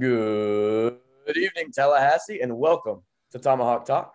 [0.00, 0.96] Good
[1.36, 4.14] evening, Tallahassee, and welcome to Tomahawk Talk.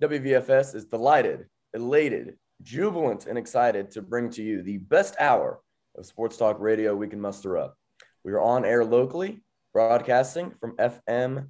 [0.00, 5.60] WVFS is delighted, elated, jubilant, and excited to bring to you the best hour
[5.98, 7.76] of sports talk radio we can muster up.
[8.22, 11.48] We are on air locally, broadcasting from FM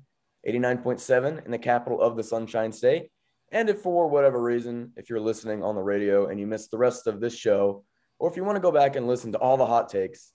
[0.49, 3.11] 89.7 in the capital of the Sunshine State.
[3.53, 6.79] And if for whatever reason, if you're listening on the radio and you missed the
[6.79, 7.85] rest of this show,
[8.19, 10.33] or if you want to go back and listen to all the hot takes,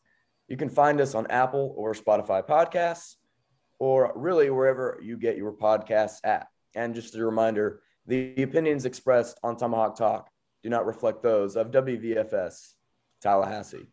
[0.48, 3.16] you can find us on Apple or Spotify podcasts,
[3.80, 6.48] or really wherever you get your podcasts at.
[6.76, 10.30] And just a reminder, the opinions expressed on Tomahawk Talk
[10.62, 12.74] do not reflect those of WVFS
[13.22, 13.88] Tallahassee.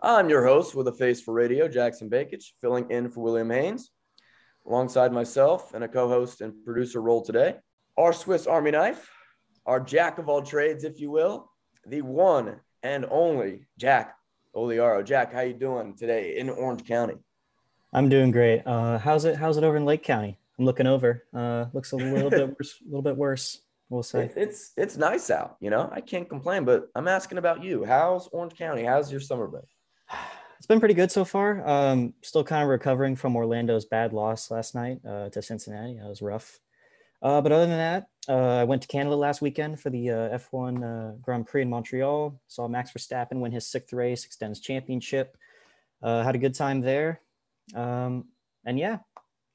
[0.00, 3.90] I'm your host with a face for radio, Jackson Bakich, filling in for William Haynes.
[4.66, 7.56] Alongside myself and a co host and producer role today,
[7.96, 9.10] our Swiss Army knife,
[9.66, 11.50] our jack of all trades, if you will,
[11.86, 14.14] the one and only Jack
[14.54, 15.04] Oliaro.
[15.04, 17.14] Jack, how you doing today in Orange County?
[17.92, 18.62] I'm doing great.
[18.66, 19.36] Uh, how's it?
[19.36, 20.38] How's it over in Lake County?
[20.58, 21.24] I'm looking over.
[21.34, 22.74] Uh, looks a little bit worse.
[22.82, 23.60] A little bit worse.
[23.90, 25.88] We'll say It- It's it's nice out, you know.
[25.90, 27.84] I can't complain, but I'm asking about you.
[27.84, 28.84] How's Orange County?
[28.84, 29.62] How's your summer been?
[30.58, 31.66] it's been pretty good so far.
[31.66, 35.98] Um, still kind of recovering from Orlando's bad loss last night uh, to Cincinnati.
[35.98, 36.58] That was rough.
[37.22, 40.38] Uh, but other than that, uh, I went to Canada last weekend for the uh,
[40.38, 42.38] F1 uh, Grand Prix in Montreal.
[42.46, 45.36] Saw Max Verstappen win his sixth race, extend his championship.
[46.02, 47.20] Uh, had a good time there.
[47.74, 48.24] Um,
[48.64, 48.98] and yeah,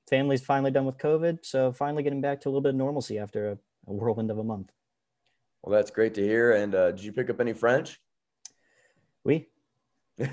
[0.09, 3.19] family's finally done with COVID, so finally getting back to a little bit of normalcy
[3.19, 3.57] after a,
[3.87, 4.71] a whirlwind of a month.
[5.61, 6.53] Well, that's great to hear.
[6.53, 7.99] And uh, did you pick up any French?
[9.23, 9.47] We
[10.17, 10.31] well,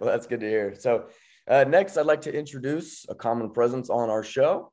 [0.00, 0.74] that's good to hear.
[0.78, 1.06] So,
[1.48, 4.72] uh, next, I'd like to introduce a common presence on our show.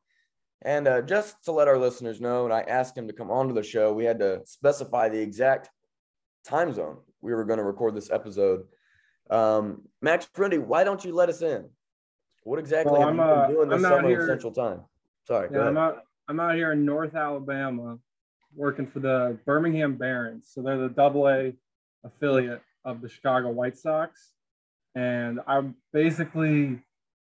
[0.61, 3.53] And uh, just to let our listeners know, and I asked him to come onto
[3.53, 5.69] the show, we had to specify the exact
[6.45, 8.63] time zone we were going to record this episode.
[9.29, 11.69] Um, Max Grundy, why don't you let us in?
[12.49, 14.51] What exactly Well, have I'm, you uh, been doing this I'm summer in here- Central
[14.51, 14.81] Time?
[15.27, 15.67] Sorry, Yeah.
[15.67, 16.03] I'm out.
[16.27, 17.99] I'm out here in North Alabama,
[18.55, 20.49] working for the Birmingham Barons.
[20.51, 21.53] So they're the Double A
[22.03, 24.33] affiliate of the Chicago White Sox,
[24.95, 25.61] and I
[25.93, 26.81] basically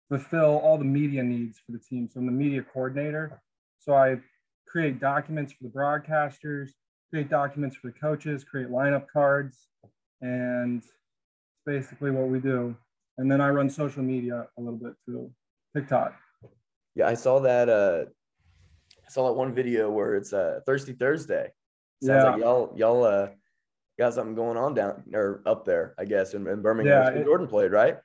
[0.09, 2.09] fulfill all the media needs for the team.
[2.09, 3.41] So I'm the media coordinator.
[3.79, 4.17] So I
[4.67, 6.71] create documents for the broadcasters,
[7.11, 9.69] create documents for the coaches, create lineup cards,
[10.21, 10.93] and it's
[11.65, 12.77] basically what we do.
[13.19, 15.31] And then I run social media a little bit too,
[15.75, 16.15] TikTok.
[16.95, 17.69] Yeah, I saw that.
[17.69, 18.05] Uh,
[19.07, 21.53] I saw that one video where it's uh, Thirsty Thursday.
[22.03, 22.31] Sounds Yeah.
[22.31, 23.29] like y'all y'all uh,
[23.99, 27.15] got something going on down or up there, I guess, in, in Birmingham.
[27.15, 27.99] Yeah, it- Jordan played, right?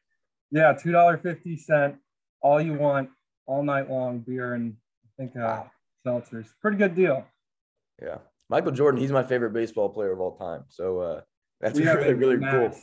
[0.52, 1.96] Yeah, two dollar fifty cent,
[2.42, 3.10] all you want,
[3.46, 5.72] all night long beer and I think uh, Wow.
[6.06, 6.48] seltzers.
[6.62, 7.26] Pretty good deal.
[8.02, 8.18] Yeah,
[8.50, 9.00] Michael Jordan.
[9.00, 10.64] He's my favorite baseball player of all time.
[10.70, 11.22] So uh,
[11.62, 12.76] that's really really cool.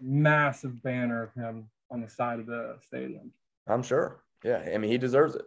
[0.00, 3.32] Massive, massive banner of him on the side of the stadium.
[3.66, 4.22] I'm sure.
[4.44, 5.44] Yeah, I mean he deserves it.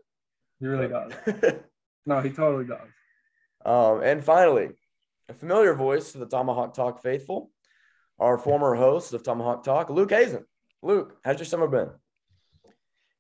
[0.60, 1.12] He really does.
[2.06, 2.90] No, he totally does.
[3.66, 4.72] um, and finally,
[5.30, 7.50] a familiar voice to the Tomahawk Talk faithful,
[8.20, 10.46] our former host of Tomahawk Talk, Luke Hazen.
[10.82, 11.90] Luke, how's your summer been?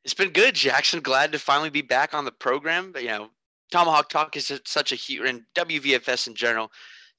[0.04, 1.00] It's been good, Jackson.
[1.00, 2.92] Glad to finally be back on the program.
[2.92, 3.30] But, you know,
[3.72, 6.70] Tomahawk Talk is such a huge, and WVFS in general,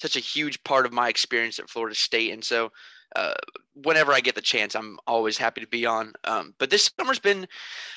[0.02, 2.30] such a huge part of my experience at Florida State.
[2.32, 2.72] And so,
[3.14, 3.34] uh,
[3.74, 6.12] whenever I get the chance, I'm always happy to be on.
[6.24, 7.46] Um, but this summer's been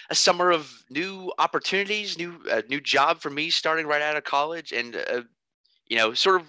[0.09, 4.23] a summer of new opportunities, new uh, new job for me starting right out of
[4.23, 5.22] college, and uh,
[5.88, 6.47] you know, sort of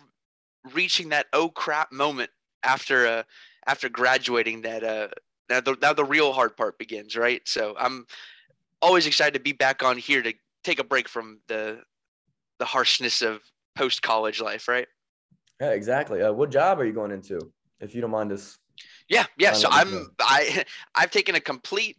[0.72, 2.30] reaching that oh crap moment
[2.62, 3.22] after uh,
[3.66, 4.62] after graduating.
[4.62, 5.08] That uh,
[5.48, 7.42] now the now the real hard part begins, right?
[7.46, 8.06] So I'm
[8.82, 10.34] always excited to be back on here to
[10.64, 11.82] take a break from the
[12.58, 13.40] the harshness of
[13.76, 14.88] post college life, right?
[15.60, 16.22] Yeah, exactly.
[16.22, 17.40] Uh, what job are you going into,
[17.80, 18.58] if you don't mind us?
[19.08, 19.52] Yeah, yeah.
[19.52, 20.64] So I'm I
[20.94, 21.96] I've taken a complete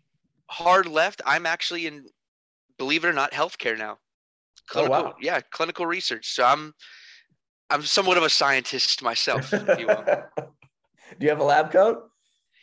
[0.48, 1.22] hard left.
[1.26, 2.06] I'm actually in,
[2.78, 3.98] believe it or not, healthcare now.
[4.68, 5.16] Clinical, Oh, wow.
[5.20, 6.34] yeah, clinical research.
[6.34, 6.74] So I'm
[7.70, 9.88] I'm somewhat of a scientist myself, if you.
[11.20, 12.04] Do you have a lab coat?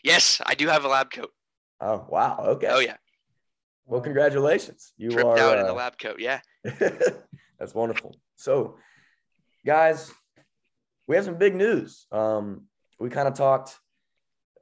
[0.04, 1.30] Yes, I do have a lab coat.
[1.80, 2.38] Oh wow.
[2.40, 2.68] Okay.
[2.70, 2.96] Oh yeah,
[3.86, 4.92] Well, congratulations.
[4.96, 5.38] You tripped are.
[5.38, 6.20] out in the uh, lab coat.
[6.20, 6.40] Yeah.
[7.58, 8.16] That's wonderful.
[8.36, 8.76] So,
[9.64, 10.12] guys,
[11.08, 12.06] we have some big news.
[12.12, 12.68] Um,
[13.00, 13.78] we kind of talked.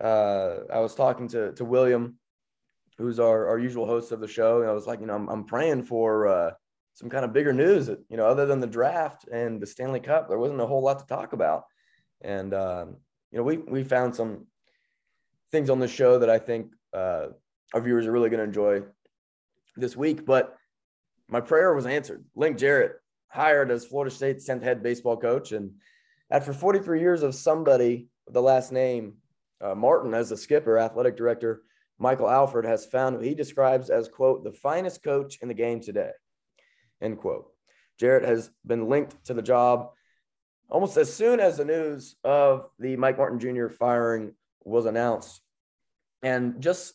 [0.00, 2.18] Uh, I was talking to to William
[2.98, 5.28] who's our, our usual host of the show, and I was like, you know, I'm,
[5.28, 6.50] I'm praying for uh,
[6.94, 7.86] some kind of bigger news.
[7.86, 10.82] that, You know, other than the draft and the Stanley Cup, there wasn't a whole
[10.82, 11.64] lot to talk about.
[12.20, 12.96] And um,
[13.30, 14.46] you know, we we found some
[15.50, 17.26] things on the show that I think uh,
[17.74, 18.82] our viewers are really going to enjoy
[19.76, 20.24] this week.
[20.24, 20.56] But
[21.28, 22.24] my prayer was answered.
[22.34, 22.92] Link Jarrett
[23.28, 25.72] hired as Florida State's 10th head baseball coach, and
[26.30, 29.14] after 43 years of somebody with the last name
[29.64, 31.62] uh, Martin as the skipper, athletic director
[31.98, 35.80] Michael Alford has found what he describes as, quote, the finest coach in the game
[35.80, 36.10] today,
[37.00, 37.46] end quote.
[37.98, 39.90] Jarrett has been linked to the job
[40.68, 43.68] almost as soon as the news of the Mike Martin Jr.
[43.68, 44.32] firing
[44.64, 45.40] was announced.
[46.22, 46.94] And just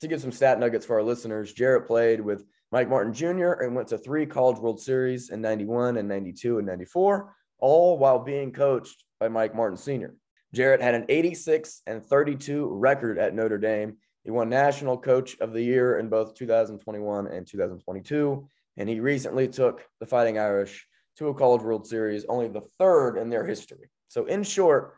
[0.00, 3.52] to give some stat nuggets for our listeners, Jarrett played with Mike Martin Jr.
[3.52, 8.18] and went to three College World Series in 91 and 92 and 94, all while
[8.18, 10.16] being coached by Mike Martin Sr.
[10.52, 15.52] Jarrett had an 86 and 32 record at Notre Dame he won National Coach of
[15.52, 18.46] the Year in both 2021 and 2022.
[18.76, 20.86] And he recently took the Fighting Irish
[21.16, 23.90] to a College World Series, only the third in their history.
[24.08, 24.94] So, in short,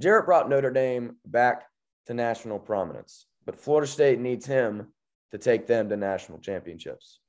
[0.00, 1.64] Jarrett brought Notre Dame back
[2.06, 4.88] to national prominence, but Florida State needs him
[5.32, 7.20] to take them to national championships.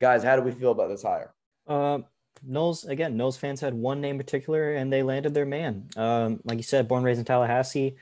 [0.00, 1.34] Guys, how do we feel about this hire?
[1.66, 2.00] Uh,
[2.46, 5.88] Noles, again, Noles fans had one name particular and they landed their man.
[5.96, 7.96] Um, like you said, born raised in Tallahassee,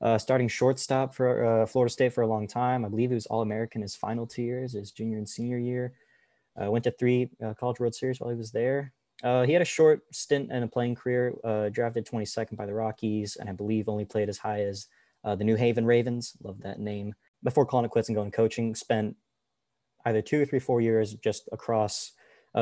[0.00, 2.84] uh, starting shortstop for uh, Florida State for a long time.
[2.84, 5.94] I believe he was All American his final two years, his junior and senior year.
[6.60, 8.92] Uh, went to three uh, College World Series while he was there.
[9.22, 12.74] Uh, he had a short stint in a playing career, uh, drafted 22nd by the
[12.74, 14.88] Rockies, and I believe only played as high as
[15.24, 16.36] the New Haven Ravens.
[16.42, 17.14] Love that name.
[17.44, 19.16] Before calling it quits and going coaching, spent
[20.04, 22.12] either two or three, four years just across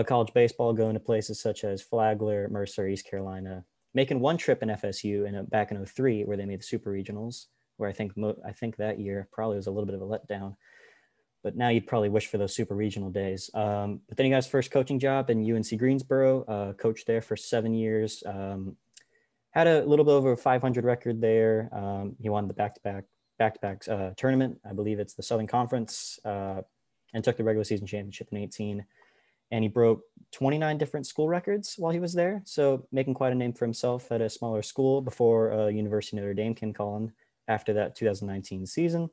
[0.07, 3.65] college baseball, going to places such as Flagler, Mercer, East Carolina,
[3.95, 7.47] making one trip in FSU and back in 03 where they made the super regionals,
[7.77, 10.05] where I think mo- I think that year probably was a little bit of a
[10.05, 10.57] letdown.
[11.43, 13.51] But now you'd probably wish for those super regional days.
[13.55, 17.23] Um, but then he got his first coaching job in UNC Greensboro, uh, coached there
[17.23, 18.23] for seven years.
[18.27, 18.77] Um,
[19.53, 21.71] had a little bit over a 500 record there.
[21.73, 23.05] Um, he won the back-to-back
[23.39, 24.61] back-to-back uh, tournament.
[24.69, 26.61] I believe it's the Southern Conference, uh,
[27.15, 28.85] and took the regular season championship in 18
[29.51, 30.03] and he broke
[30.33, 32.43] 29 different school records while he was there.
[32.45, 36.23] So making quite a name for himself at a smaller school before uh, University of
[36.23, 37.13] Notre Dame came calling
[37.49, 39.11] after that 2019 season.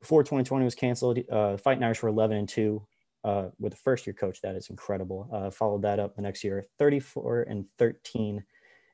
[0.00, 2.86] Before 2020 was canceled, uh, Fighting Irish were 11 and 2
[3.22, 4.40] uh, with the first year coach.
[4.42, 5.28] That is incredible.
[5.32, 8.44] Uh, followed that up the next year, 34 and 13.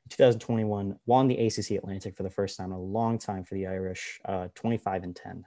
[0.09, 3.67] 2021, won the ACC Atlantic for the first time in a long time for the
[3.67, 5.45] Irish, uh, 25 and 10.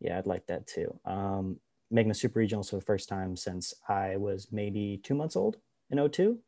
[0.00, 0.98] Yeah, I'd like that too.
[1.04, 1.58] Um,
[1.90, 5.56] the super regionals for the first time since I was maybe two months old
[5.90, 6.38] in 02.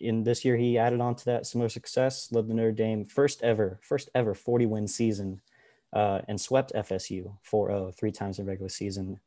[0.00, 3.42] In this year, he added on to that similar success, led the Notre Dame first
[3.42, 5.40] ever, first ever 40 win season,
[5.92, 9.20] uh, and swept FSU 4 0 three times in regular season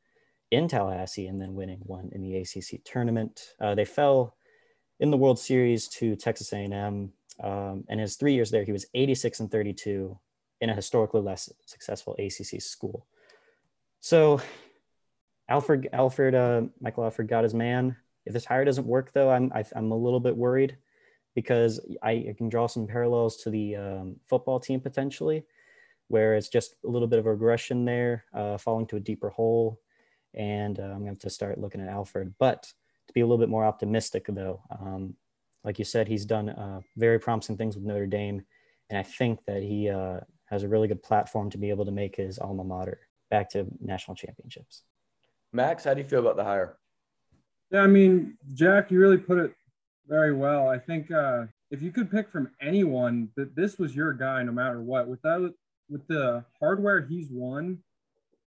[0.50, 3.53] in Tallahassee, and then winning one in the ACC tournament.
[3.59, 4.35] Uh, they fell
[5.00, 8.85] in the World Series to Texas A&M, um, and his three years there, he was
[8.94, 10.18] 86 and 32
[10.62, 13.07] in a historically less successful ACC school.
[14.00, 14.41] So
[15.50, 17.96] Alford, Alford, uh, Michael Alford got his man.
[18.26, 20.78] If this hire doesn't work, though, I'm I, am i am a little bit worried
[21.36, 25.44] because I, I can draw some parallels to the um, football team potentially,
[26.07, 29.80] where it's just a little bit of regression there, uh, falling to a deeper hole,
[30.33, 32.33] and uh, I'm going to start looking at Alford.
[32.40, 32.64] But
[33.07, 35.16] to be a little bit more optimistic, though, um,
[35.64, 38.44] like you said, he's done uh, very promising things with Notre Dame,
[38.90, 41.92] and I think that he uh, has a really good platform to be able to
[41.92, 44.83] make his alma mater back to national championships.
[45.54, 46.78] Max, how do you feel about the hire?
[47.72, 49.54] Yeah, I mean, Jack, you really put it
[50.08, 50.68] very well.
[50.68, 54.52] I think uh, if you could pick from anyone, that this was your guy, no
[54.52, 55.08] matter what.
[55.08, 55.52] Without
[55.90, 57.80] with the hardware he's won,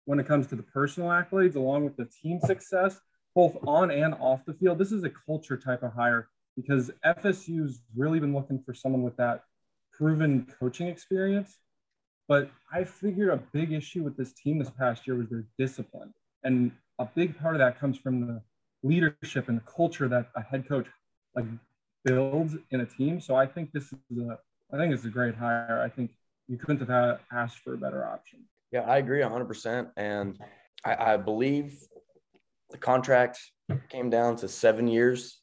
[0.05, 2.99] when it comes to the personal accolades, along with the team success,
[3.35, 7.81] both on and off the field, this is a culture type of hire because FSU's
[7.95, 9.43] really been looking for someone with that
[9.91, 11.57] proven coaching experience.
[12.27, 16.13] But I figured a big issue with this team this past year was their discipline.
[16.43, 18.41] And a big part of that comes from the
[18.83, 20.87] leadership and the culture that a head coach
[21.35, 21.45] like
[22.03, 23.19] builds in a team.
[23.19, 24.37] So I think this is a
[24.73, 25.81] I think it's a great hire.
[25.83, 26.11] I think
[26.47, 28.39] you couldn't have asked for a better option.
[28.71, 29.91] Yeah, I agree 100%.
[29.97, 30.39] And
[30.83, 31.77] I, I believe
[32.71, 33.39] the contract
[33.89, 35.41] came down to seven years,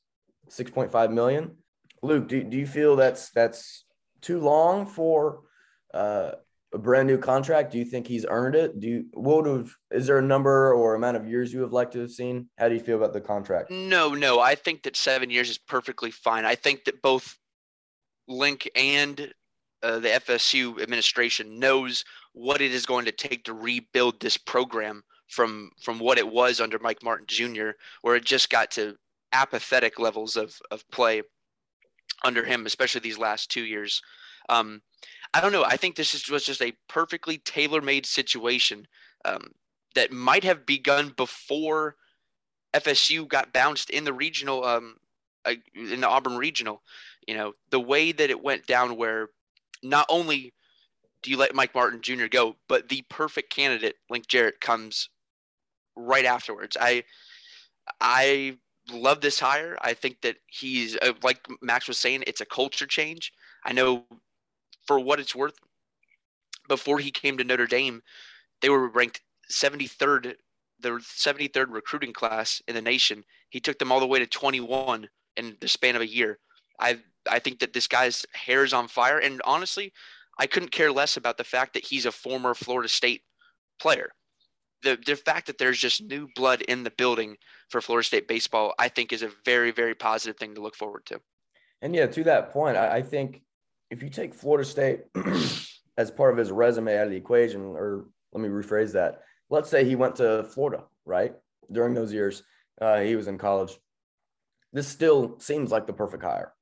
[0.49, 1.57] 6.5 million.
[2.03, 3.85] Luke, do, do you feel that's that's
[4.21, 5.43] too long for
[5.95, 6.33] uh,
[6.73, 7.73] a brand new contract?
[7.73, 8.79] Do you think he's earned it?
[8.79, 11.93] Do you what have is there a number or amount of years you have liked
[11.95, 12.49] to have seen?
[12.59, 13.71] How do you feel about the contract?
[13.71, 14.41] No, no.
[14.41, 16.45] I think that seven years is perfectly fine.
[16.45, 17.37] I think that both
[18.29, 19.33] Link and
[19.83, 25.03] uh, the FSU administration knows what it is going to take to rebuild this program
[25.29, 27.71] from from what it was under Mike Martin Jr.,
[28.03, 28.97] where it just got to
[29.33, 31.23] apathetic levels of of play
[32.25, 34.03] under him, especially these last two years.
[34.49, 34.83] Um,
[35.33, 35.65] I don't know.
[35.65, 38.87] I think this is, was just a perfectly tailor made situation
[39.25, 39.53] um,
[39.95, 41.97] that might have begun before
[42.75, 44.97] FSU got bounced in the regional, um,
[45.75, 46.83] in the Auburn regional.
[47.27, 49.29] You know, the way that it went down, where
[49.83, 50.53] not only
[51.23, 52.27] do you let Mike Martin Jr.
[52.27, 55.11] go, but the perfect candidate, Link Jarrett, comes
[55.97, 56.77] right afterwards.
[56.81, 57.05] I,
[58.01, 58.57] I
[58.91, 59.77] love this hire.
[59.81, 63.33] I think that he's uh, like Max was saying, it's a culture change.
[63.65, 64.05] I know
[64.87, 65.59] for what it's worth,
[66.69, 68.03] before he came to Notre Dame,
[68.63, 69.23] they were ranked
[69.53, 70.35] 73rd,
[70.79, 73.25] the 73rd recruiting class in the nation.
[73.51, 76.39] He took them all the way to 21 in the span of a year.
[76.79, 79.93] I I think that this guy's hair is on fire, and honestly,
[80.39, 83.23] I couldn't care less about the fact that he's a former Florida State
[83.81, 84.11] player.
[84.83, 87.37] The the fact that there's just new blood in the building
[87.69, 91.05] for Florida State baseball, I think, is a very very positive thing to look forward
[91.07, 91.21] to.
[91.83, 93.43] And yeah, to that point, I, I think
[93.91, 95.01] if you take Florida State
[95.99, 99.69] as part of his resume out of the equation, or let me rephrase that, let's
[99.69, 101.35] say he went to Florida, right?
[101.71, 102.43] During those years,
[102.81, 103.77] uh, he was in college.
[104.73, 106.53] This still seems like the perfect hire.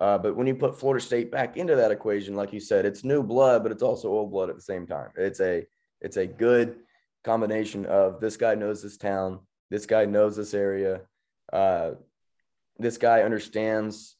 [0.00, 3.04] Uh, but when you put Florida State back into that equation, like you said, it's
[3.04, 5.10] new blood, but it's also old blood at the same time.
[5.16, 5.66] It's a
[6.00, 6.80] it's a good
[7.22, 9.40] combination of this guy knows this town,
[9.70, 11.02] this guy knows this area,
[11.52, 11.92] uh,
[12.78, 14.16] this guy understands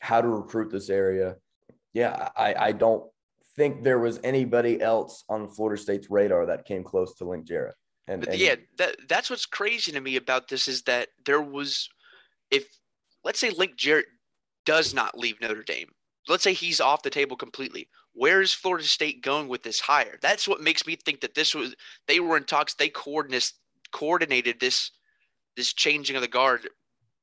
[0.00, 1.36] how to recruit this area,
[1.92, 3.04] yeah, I, I don't
[3.56, 7.74] think there was anybody else on Florida State's radar that came close to Link Jarrett.
[8.08, 11.88] And, and yeah, that that's what's crazy to me about this is that there was,
[12.50, 12.64] if
[13.24, 14.06] let's say Link Jarrett
[14.64, 15.90] does not leave Notre Dame,
[16.28, 17.88] let's say he's off the table completely.
[18.12, 20.18] Where is Florida State going with this hire?
[20.20, 21.74] That's what makes me think that this was
[22.08, 22.74] they were in talks.
[22.74, 23.52] They coordinated
[23.92, 24.90] coordinated this
[25.56, 26.68] this changing of the guard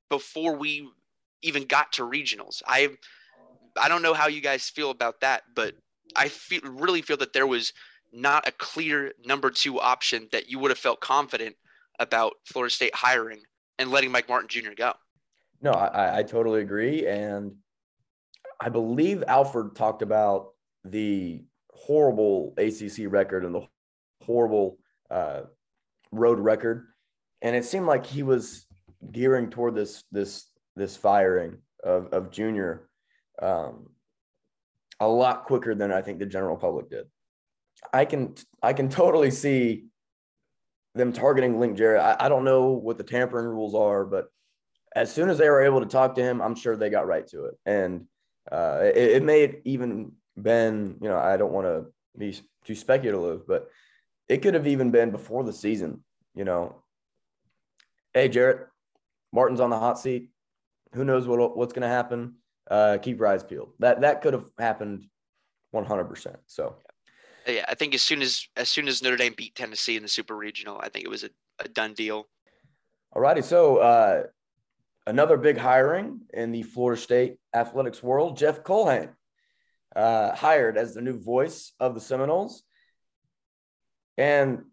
[0.09, 0.88] before we
[1.41, 2.62] even got to regionals.
[2.65, 2.97] I
[3.79, 5.75] I don't know how you guys feel about that, but
[6.15, 7.74] I feel really feel that there was
[8.13, 11.55] not a clear number two option that you would have felt confident
[12.00, 13.41] about Florida State hiring
[13.79, 14.72] and letting Mike Martin Jr.
[14.75, 14.93] go.
[15.62, 17.07] No, I, I totally agree.
[17.07, 17.55] And
[18.60, 20.53] I believe Alford talked about
[20.84, 23.67] the horrible ACC record and the
[24.24, 24.77] horrible
[25.10, 25.41] uh,
[26.12, 26.88] road record.
[27.41, 28.65] And it seemed like he was
[29.12, 32.87] gearing toward this, this, this firing of, of Junior
[33.41, 33.89] um,
[35.00, 37.06] a lot quicker than I think the general public did.
[37.94, 39.86] I can I can totally see
[40.96, 42.01] them targeting Link Jarrett.
[42.01, 44.29] I, I don't know what the tampering rules are, but
[44.96, 47.27] as soon as they were able to talk to him, I'm sure they got right
[47.27, 47.56] to it.
[47.65, 48.08] And
[48.51, 51.86] uh, it, it may have even been, you know, I don't want to
[52.17, 53.70] be too speculative, but
[54.27, 56.03] it could have even been before the season,
[56.36, 56.84] you know.
[58.13, 58.67] Hey, Jarrett,
[59.32, 60.32] Martin's on the hot seat.
[60.94, 62.36] Who knows what, what's going to happen?
[62.69, 63.69] Uh, keep your eyes peeled.
[63.79, 65.05] That that could have happened
[65.74, 66.36] 100%.
[66.47, 66.75] So
[67.47, 70.09] yeah, I think as soon as as soon as Notre Dame beat Tennessee in the
[70.09, 72.27] Super Regional, I think it was a, a done deal.
[73.13, 74.24] All righty, so uh,
[75.05, 79.13] another big hiring in the Florida State athletics world, Jeff Culhane,
[79.95, 82.63] uh, hired as the new voice of the Seminoles,
[84.17, 84.63] and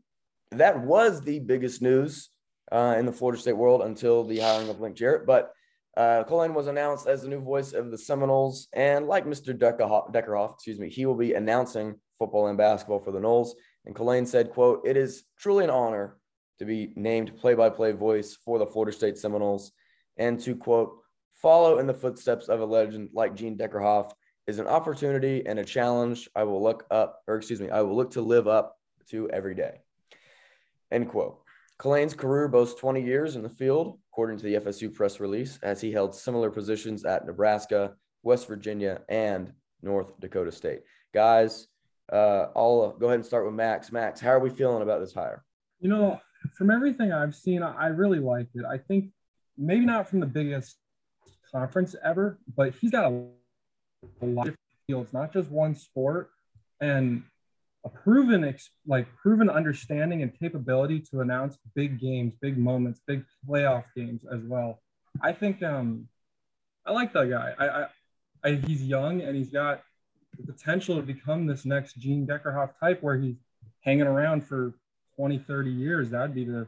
[0.50, 2.30] that was the biggest news
[2.72, 5.26] uh, in the Florida State world until the hiring of Link Jarrett.
[5.26, 5.52] But
[5.96, 9.56] uh, Culhane was announced as the new voice of the Seminoles, and like Mr.
[9.56, 13.50] Deckerhoff, Deckerhoff, excuse me, he will be announcing football and basketball for the Noles.
[13.84, 16.18] And Culhane said, "quote It is truly an honor
[16.58, 19.72] to be named play-by-play voice for the Florida State Seminoles,
[20.16, 20.98] and to quote
[21.32, 24.12] follow in the footsteps of a legend like Gene Deckerhoff
[24.46, 27.96] is an opportunity and a challenge I will look up, or excuse me, I will
[27.96, 28.76] look to live up
[29.10, 29.80] to every day."
[30.90, 31.43] End quote.
[31.78, 35.81] Culhane's career boasts 20 years in the field, according to the FSU press release, as
[35.81, 39.52] he held similar positions at Nebraska, West Virginia, and
[39.83, 40.83] North Dakota State.
[41.12, 41.66] Guys,
[42.12, 43.90] uh, I'll go ahead and start with Max.
[43.90, 45.45] Max, how are we feeling about this hire?
[45.81, 46.21] You know,
[46.57, 48.64] from everything I've seen, I really like it.
[48.64, 49.11] I think
[49.59, 50.76] maybe not from the biggest
[51.52, 53.26] conference ever, but he's got a,
[54.23, 56.31] a lot of fields, not just one sport.
[56.81, 57.23] And
[57.85, 58.55] a proven
[58.87, 64.41] like proven understanding and capability to announce big games, big moments, big playoff games as
[64.43, 64.81] well.
[65.21, 66.09] I think um,
[66.87, 67.55] I like that guy.
[67.59, 67.87] I, I,
[68.45, 69.83] I he's young and he's got
[70.38, 73.37] the potential to become this next Gene Deckerhoff type where he's
[73.81, 74.75] hanging around for
[75.17, 76.11] 20, 30 years.
[76.11, 76.67] That'd be the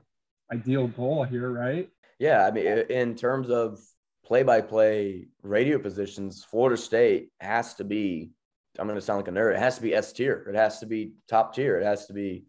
[0.53, 1.89] ideal goal here, right?
[2.19, 3.81] Yeah, I mean, in terms of
[4.25, 8.33] play-by-play radio positions, Florida State has to be
[8.78, 9.54] I'm going to sound like a nerd.
[9.54, 10.47] It has to be S tier.
[10.49, 11.78] It has to be top tier.
[11.78, 12.45] It has to be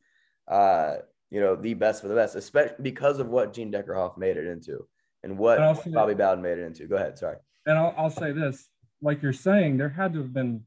[0.47, 0.97] uh,
[1.29, 4.47] you know, the best for the best, especially because of what Gene Deckerhoff made it
[4.47, 4.87] into
[5.23, 6.87] and what And Bobby Bowden made it into.
[6.87, 7.17] Go ahead.
[7.17, 7.37] Sorry.
[7.65, 8.69] And I'll, I'll say this
[9.01, 10.63] like you're saying, there had to have been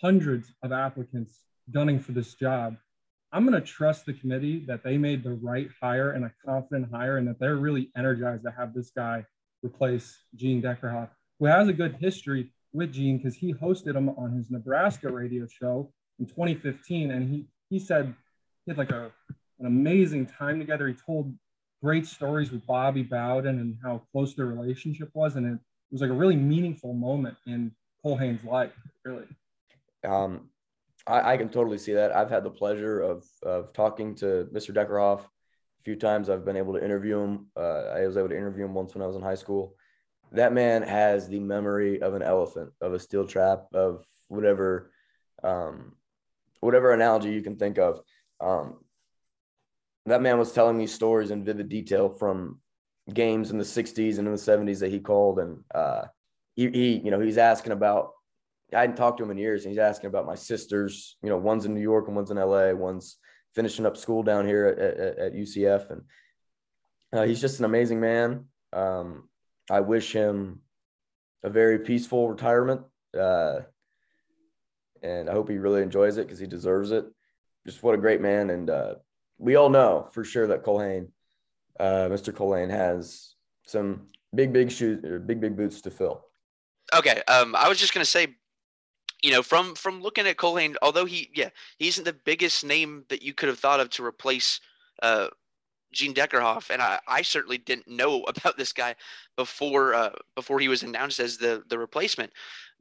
[0.00, 1.38] hundreds of applicants
[1.70, 2.76] gunning for this job.
[3.32, 6.90] I'm going to trust the committee that they made the right hire and a confident
[6.90, 9.24] hire and that they're really energized to have this guy
[9.62, 14.32] replace Gene Deckerhoff, who has a good history with Gene because he hosted him on
[14.32, 17.10] his Nebraska radio show in 2015.
[17.10, 18.14] And he, he said
[18.64, 19.10] he had like a,
[19.58, 20.88] an amazing time together.
[20.88, 21.34] He told
[21.82, 25.36] great stories with Bobby Bowden and how close their relationship was.
[25.36, 25.58] And it,
[25.90, 27.72] was like a really meaningful moment in
[28.04, 28.72] Culhane's life,
[29.04, 29.24] really.
[30.04, 30.50] Um,
[31.06, 32.14] I, I can totally see that.
[32.14, 34.72] I've had the pleasure of of talking to Mr.
[34.72, 36.30] Deckerhoff a few times.
[36.30, 37.46] I've been able to interview him.
[37.56, 39.74] Uh, I was able to interview him once when I was in high school.
[40.32, 44.92] That man has the memory of an elephant, of a steel trap, of whatever,
[45.42, 45.96] um,
[46.60, 48.00] whatever analogy you can think of.
[48.40, 48.78] Um,
[50.06, 52.60] that man was telling me stories in vivid detail from
[53.12, 56.04] games in the 60s and in the 70s that he called and uh,
[56.54, 58.12] he, he you know he's asking about
[58.74, 61.16] I hadn't talked to him in years, and he's asking about my sisters.
[61.22, 62.72] You know, one's in New York and one's in LA.
[62.72, 63.16] One's
[63.54, 66.02] finishing up school down here at, at, at UCF, and
[67.12, 68.44] uh, he's just an amazing man.
[68.72, 69.28] Um,
[69.70, 70.60] I wish him
[71.42, 72.82] a very peaceful retirement,
[73.18, 73.60] uh,
[75.02, 77.06] and I hope he really enjoys it because he deserves it.
[77.64, 78.94] Just what a great man, and uh,
[79.38, 81.08] we all know for sure that Culhane,
[81.78, 82.32] uh, Mr.
[82.32, 83.34] Culhane, has
[83.64, 86.24] some big, big shoes, big, big boots to fill.
[86.94, 87.22] Okay.
[87.28, 88.34] Um, I was just gonna say,
[89.22, 93.04] you know, from from looking at Culhane, although he, yeah, he isn't the biggest name
[93.08, 94.60] that you could have thought of to replace
[95.02, 95.28] uh,
[95.92, 98.94] Gene Deckerhoff, and I, I certainly didn't know about this guy
[99.36, 102.32] before uh, before he was announced as the the replacement.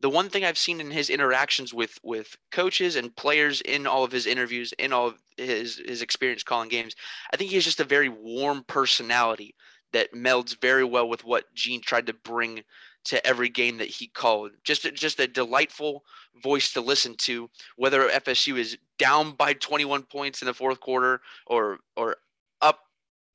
[0.02, 4.04] The one thing I've seen in his interactions with with coaches and players in all
[4.04, 6.96] of his interviews, in all of his his experience calling games,
[7.34, 9.56] I think he has just a very warm personality
[9.92, 12.64] that melds very well with what Gene tried to bring
[13.06, 14.52] to every game that he called.
[14.64, 16.04] Just just a delightful
[16.42, 21.22] voice to listen to, whether FSU is down by 21 points in the fourth quarter
[21.48, 22.18] or or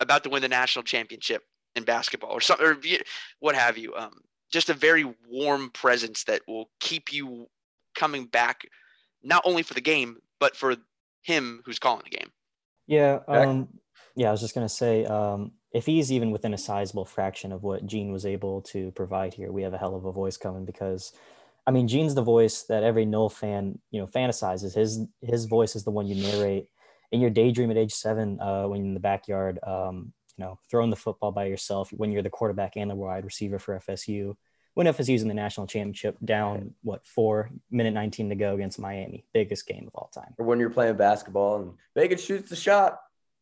[0.04, 1.42] about to win the national championship
[1.74, 2.76] in basketball or something or
[3.40, 3.94] what have you.
[3.94, 4.20] Um,
[4.52, 7.46] just a very warm presence that will keep you
[7.96, 8.62] coming back,
[9.22, 10.76] not only for the game but for
[11.22, 12.30] him who's calling the game.
[12.86, 13.20] Yeah.
[13.26, 13.68] Um,
[14.14, 17.62] yeah, I was just gonna say, um, if he's even within a sizable fraction of
[17.64, 20.64] what Gene was able to provide here, we have a hell of a voice coming
[20.64, 21.12] because,
[21.66, 24.74] I mean, Gene's the voice that every Null fan, you know, fantasizes.
[24.74, 26.68] His his voice is the one you narrate
[27.14, 30.90] in your daydream at age seven uh, when in the backyard, um, you know, throwing
[30.90, 34.34] the football by yourself when you're the quarterback and the wide receiver for FSU.
[34.74, 39.24] When FSU's in the national championship, down what four minute nineteen to go against Miami,
[39.32, 40.34] biggest game of all time.
[40.36, 42.98] or when you're playing basketball and Bacon shoots the shot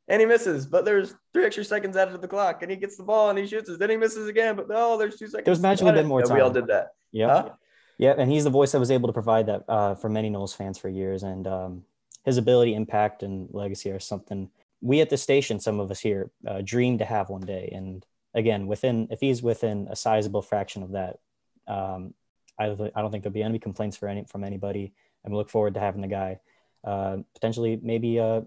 [0.08, 2.98] and he misses, but there's three extra seconds added to the clock and he gets
[2.98, 5.46] the ball and he shoots it, then he misses again, but no, there's two seconds.
[5.46, 6.88] There's magically been more Yeah, We all did that.
[7.12, 7.28] Yeah.
[7.28, 7.50] Huh?
[7.96, 10.54] Yeah, and he's the voice that was able to provide that uh, for many Noles
[10.54, 11.22] fans for years.
[11.22, 11.85] And um,
[12.24, 14.50] his ability, impact, and legacy are something
[14.82, 17.70] we at the station, some of us here, uh, dream to have one day.
[17.72, 18.04] And
[18.35, 21.20] again, within if he's within a sizable fraction of that,
[21.68, 22.14] um,
[22.58, 24.92] I, don't I don't think there'll be any complaints for any from anybody.
[25.24, 26.40] And we look forward to having the guy
[26.85, 28.42] uh, potentially maybe uh,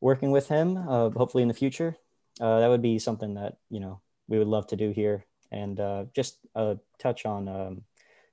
[0.00, 1.96] working with him, uh, hopefully in the future.
[2.40, 5.26] Uh, that would be something that you know we would love to do here.
[5.52, 7.82] And uh, just a touch on um,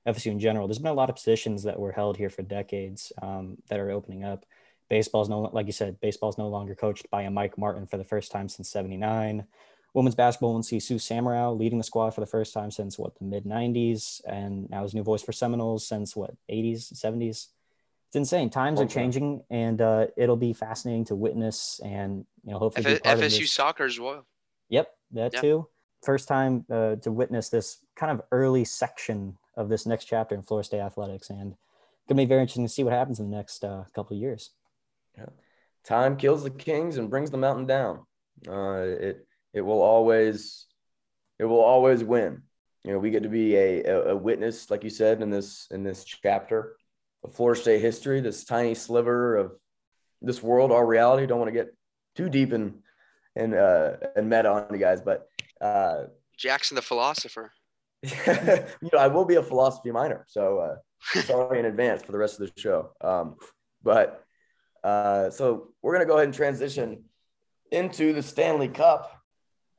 [0.06, 0.66] FSU in general.
[0.66, 3.90] There's been a lot of positions that were held here for decades um, that are
[3.90, 4.46] opening up.
[4.88, 8.04] Baseball's no, like you said, baseball's no longer coached by a Mike Martin for the
[8.04, 9.46] first time since '79.
[9.94, 13.16] Women's basketball will see Sue Semrau leading the squad for the first time since what
[13.18, 17.48] the mid '90s, and now his new voice for Seminoles since what '80s, '70s.
[18.08, 18.50] It's insane.
[18.50, 23.18] Times are changing, and uh, it'll be fascinating to witness and you know hopefully F-
[23.18, 24.26] FSU soccer as well.
[24.68, 25.40] Yep, that Yeah.
[25.40, 25.68] too.
[26.04, 30.42] First time uh, to witness this kind of early section of this next chapter in
[30.42, 31.56] Florida State athletics, and
[32.08, 34.50] gonna be very interesting to see what happens in the next uh, couple of years.
[35.84, 38.06] Time kills the kings and brings the mountain down.
[38.48, 40.66] Uh, it it will always
[41.38, 42.42] it will always win.
[42.84, 45.66] You know, we get to be a, a, a witness, like you said, in this
[45.70, 46.76] in this chapter
[47.22, 49.52] of Florida State history, this tiny sliver of
[50.22, 51.26] this world, our reality.
[51.26, 51.74] Don't want to get
[52.16, 52.82] too deep in
[53.36, 55.28] and uh, and meta on you guys, but
[55.60, 56.04] uh,
[56.38, 57.52] Jackson the philosopher.
[58.02, 62.18] you know, I will be a philosophy minor, so uh, sorry in advance for the
[62.18, 62.90] rest of the show.
[63.00, 63.36] Um,
[63.82, 64.23] but
[64.84, 67.04] uh, so we're gonna go ahead and transition
[67.72, 69.10] into the Stanley Cup.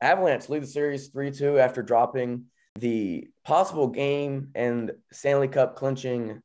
[0.00, 2.46] Avalanche lead the series three two after dropping
[2.78, 6.42] the possible game and Stanley Cup clinching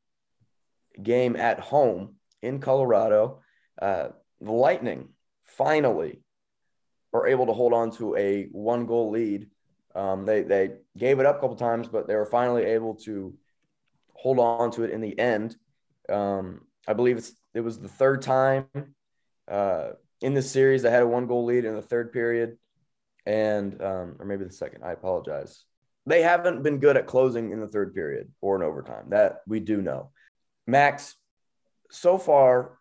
[1.02, 3.42] game at home in Colorado.
[3.82, 5.10] Uh, the Lightning
[5.44, 6.22] finally
[7.14, 9.50] are able to hold on to a one goal lead.
[9.96, 13.34] Um, they they gave it up a couple times, but they were finally able to
[14.14, 15.56] hold on to it in the end.
[16.08, 18.68] Um, I believe it's it was the third time
[19.50, 19.90] uh,
[20.22, 22.58] in this series they had a one goal lead in the third period,
[23.26, 24.84] and um, or maybe the second.
[24.84, 25.66] I apologize.
[26.06, 29.06] They haven't been good at closing in the third period or in overtime.
[29.10, 30.12] That we do know.
[30.66, 31.16] Max,
[31.92, 32.78] so far,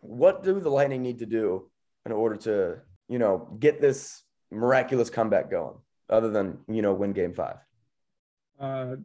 [0.00, 1.70] what do the Lightning need to do
[2.06, 2.78] in order to
[3.08, 5.76] you know get this miraculous comeback going,
[6.08, 7.56] other than you know win Game Five?
[8.58, 8.96] Uh,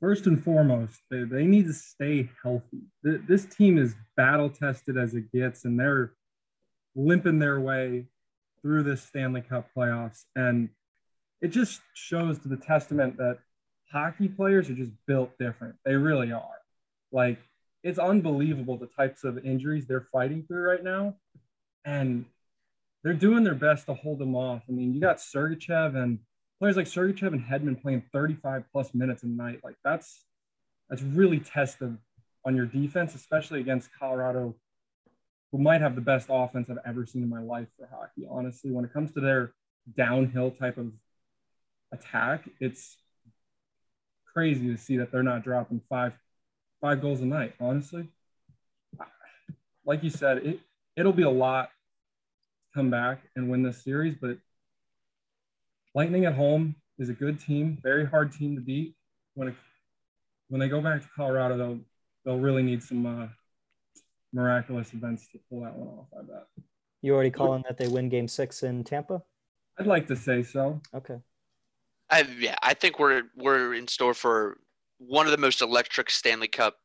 [0.00, 2.82] first and foremost, they, they need to stay healthy.
[3.02, 6.12] This team is battle tested as it gets, and they're
[6.94, 8.06] limping their way
[8.62, 10.24] through this Stanley Cup playoffs.
[10.34, 10.70] And
[11.40, 13.38] it just shows to the testament that
[13.92, 15.76] hockey players are just built different.
[15.84, 16.58] They really are.
[17.12, 17.38] Like,
[17.82, 21.14] it's unbelievable the types of injuries they're fighting through right now.
[21.84, 22.24] And
[23.04, 24.62] they're doing their best to hold them off.
[24.68, 26.18] I mean, you got Sergachev and
[26.58, 30.24] players like Sergachev and Hedman playing 35 plus minutes a night, like that's
[30.88, 31.96] that's really tested
[32.44, 34.54] on your defense, especially against Colorado,
[35.52, 38.26] who might have the best offense I've ever seen in my life for hockey.
[38.28, 39.52] Honestly, when it comes to their
[39.96, 40.92] downhill type of
[41.92, 42.96] attack, it's
[44.32, 46.12] crazy to see that they're not dropping five
[46.80, 47.54] five goals a night.
[47.60, 48.08] Honestly,
[49.84, 50.60] like you said, it
[50.96, 54.38] it'll be a lot to come back and win this series, but
[55.98, 58.94] Lightning at home is a good team, very hard team to beat.
[59.34, 59.54] When it,
[60.46, 61.80] when they go back to Colorado, they'll
[62.24, 63.26] they'll really need some uh,
[64.32, 66.06] miraculous events to pull that one off.
[66.16, 66.46] I bet.
[67.02, 69.24] You already calling that they win Game Six in Tampa?
[69.76, 70.80] I'd like to say so.
[70.94, 71.18] Okay.
[72.08, 74.58] I, yeah, I think we're we're in store for
[74.98, 76.76] one of the most electric Stanley Cup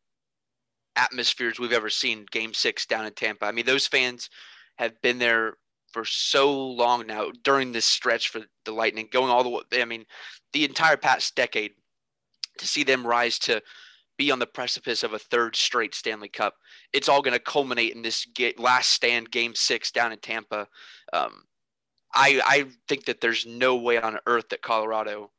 [0.96, 2.26] atmospheres we've ever seen.
[2.32, 3.46] Game Six down in Tampa.
[3.46, 4.32] I mean, those fans
[4.80, 5.58] have been there
[5.94, 9.62] for so long now during this stretch for the Lightning, going all the way.
[9.82, 10.06] I mean,
[10.52, 11.72] the entire past decade,
[12.58, 13.62] to see them rise to
[14.18, 16.56] be on the precipice of a third straight Stanley Cup.
[16.92, 20.68] It's all going to culminate in this get, last stand, Game Six down in Tampa.
[21.12, 21.44] Um,
[22.14, 25.32] I I think that there's no way on earth that Colorado,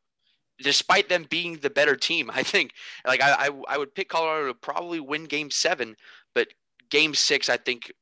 [0.59, 2.73] despite them being the better team, I think
[3.07, 5.97] like I I, I would pick Colorado to probably win Game Seven,
[6.35, 6.49] but
[6.91, 7.93] Game Six I think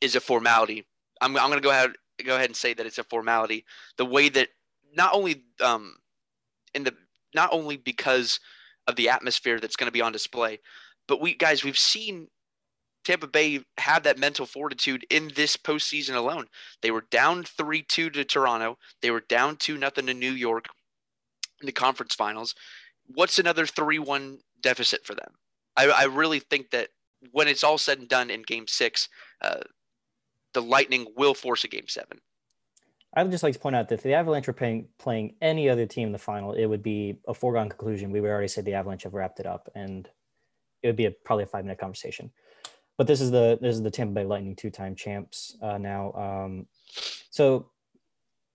[0.00, 0.86] is a formality
[1.20, 1.92] I'm, I'm going to go ahead
[2.24, 3.64] go ahead and say that it's a formality.
[3.96, 4.48] The way that
[4.94, 5.96] not only um,
[6.74, 6.94] in the
[7.34, 8.40] not only because
[8.86, 10.60] of the atmosphere that's going to be on display,
[11.06, 12.28] but we guys we've seen
[13.04, 16.46] Tampa Bay have that mental fortitude in this postseason alone.
[16.82, 18.78] They were down three two to Toronto.
[19.02, 20.66] They were down two nothing to New York
[21.60, 22.54] in the conference finals.
[23.06, 25.34] What's another three one deficit for them?
[25.76, 26.88] I, I really think that
[27.32, 29.08] when it's all said and done in Game Six,
[29.40, 29.60] uh,
[30.52, 32.20] the Lightning will force a game seven.
[33.14, 35.68] I would just like to point out that if the Avalanche were playing, playing any
[35.68, 38.12] other team in the final, it would be a foregone conclusion.
[38.12, 40.08] We would already say the Avalanche have wrapped it up, and
[40.82, 42.30] it would be a, probably a five minute conversation.
[42.96, 46.12] But this is the this is the Tampa Bay Lightning two time champs uh, now.
[46.12, 46.66] Um,
[47.30, 47.70] so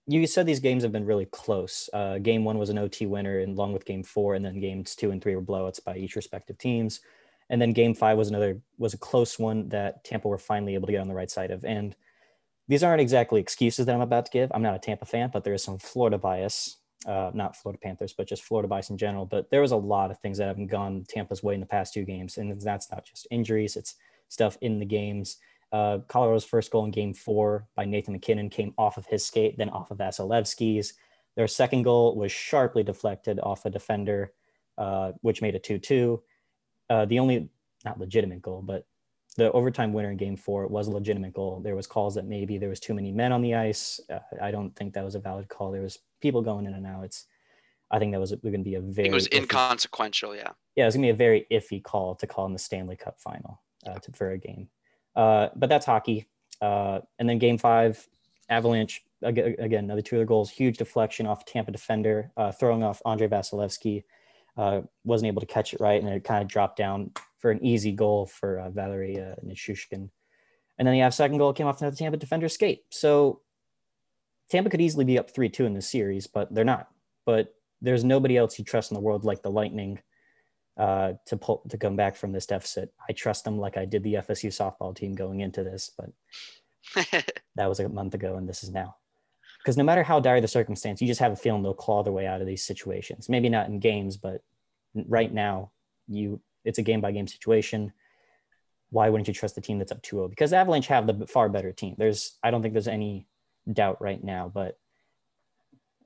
[0.06, 1.90] you said these games have been really close.
[1.92, 4.94] Uh, game one was an OT winner, and along with game four, and then games
[4.94, 7.00] two and three were blowouts by each respective teams.
[7.48, 10.86] And then game five was another was a close one that Tampa were finally able
[10.86, 11.64] to get on the right side of.
[11.64, 11.94] And
[12.68, 14.50] these aren't exactly excuses that I'm about to give.
[14.52, 16.78] I'm not a Tampa fan, but there is some Florida bias.
[17.06, 19.26] Uh, not Florida Panthers, but just Florida bias in general.
[19.26, 21.94] But there was a lot of things that haven't gone Tampa's way in the past
[21.94, 23.94] two games, and that's not just injuries; it's
[24.28, 25.36] stuff in the games.
[25.72, 29.56] Uh, Colorado's first goal in Game Four by Nathan MacKinnon came off of his skate,
[29.58, 30.94] then off of Vasilevskiy's.
[31.36, 34.32] Their second goal was sharply deflected off a defender,
[34.78, 36.22] uh, which made a two-two
[36.90, 37.48] uh, the only
[37.84, 38.86] not legitimate goal, but
[39.36, 41.60] the overtime winner in game four was a legitimate goal.
[41.62, 44.00] There was calls that maybe there was too many men on the ice.
[44.10, 45.70] Uh, I don't think that was a valid call.
[45.70, 47.04] There was people going in and out.
[47.04, 47.26] It's,
[47.90, 49.08] I think that was going to be a very.
[49.08, 50.50] it was iffy, inconsequential, yeah.
[50.74, 52.96] Yeah, it was going to be a very iffy call to call in the Stanley
[52.96, 54.68] Cup final uh, to, for a game.
[55.14, 56.26] Uh, but that's hockey.
[56.60, 58.08] Uh, and then game five,
[58.48, 63.28] Avalanche again another two other goals, huge deflection off Tampa defender, uh, throwing off Andre
[63.28, 64.04] Vasilevskiy
[64.56, 67.64] uh, wasn't able to catch it right, and it kind of dropped down for an
[67.64, 70.08] easy goal for uh, Valeri uh, Nichushkin.
[70.78, 72.84] And then the second goal came off the Tampa defender skate.
[72.90, 73.40] So
[74.50, 76.88] Tampa could easily be up 3 2 in this series, but they're not.
[77.24, 80.00] But there's nobody else you trust in the world like the Lightning
[80.76, 82.92] uh, to pull to come back from this deficit.
[83.08, 86.10] I trust them like I did the FSU softball team going into this, but
[87.56, 88.96] that was a month ago, and this is now
[89.66, 92.12] because no matter how dire the circumstance, you just have a feeling they'll claw their
[92.12, 93.28] way out of these situations.
[93.28, 94.44] Maybe not in games, but
[94.94, 95.72] right now,
[96.06, 97.92] you it's a game by game situation.
[98.90, 100.30] why wouldn't you trust the team that's up 2-0?
[100.30, 101.96] Because Avalanche have the far better team.
[101.98, 103.26] There's I don't think there's any
[103.72, 104.78] doubt right now, but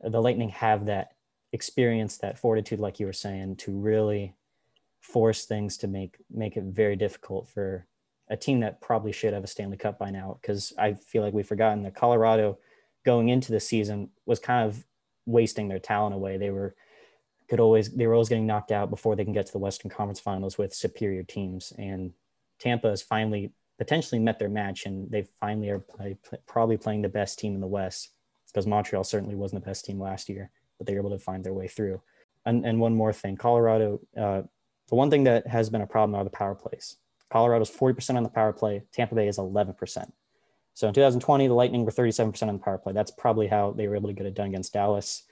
[0.02, 1.10] the Lightning have that
[1.52, 4.36] experience, that fortitude, like you were saying, to really
[5.00, 7.86] force things to make make it very difficult for
[8.30, 10.38] a team that probably should have a Stanley Cup by now.
[10.40, 12.58] Because I feel like we've forgotten that Colorado
[13.04, 14.84] going into the season was kind of
[15.26, 16.36] wasting their talent away.
[16.36, 16.74] They were
[17.48, 19.90] could always they were always getting knocked out before they can get to the Western
[19.90, 21.72] Conference Finals with superior teams.
[21.76, 22.12] And
[22.60, 27.08] Tampa has finally potentially met their match, and they finally are play, probably playing the
[27.08, 28.10] best team in the West.
[28.46, 31.42] Because Montreal certainly wasn't the best team last year, but they were able to find
[31.44, 32.00] their way through.
[32.44, 34.00] And, and one more thing, Colorado.
[34.16, 34.42] Uh,
[34.88, 36.96] the one thing that has been a problem are the power plays.
[37.30, 38.82] Colorado's 40% on the power play.
[38.92, 40.10] Tampa Bay is 11%.
[40.74, 42.92] So in 2020, the Lightning were 37% on the power play.
[42.92, 45.24] That's probably how they were able to get it done against Dallas.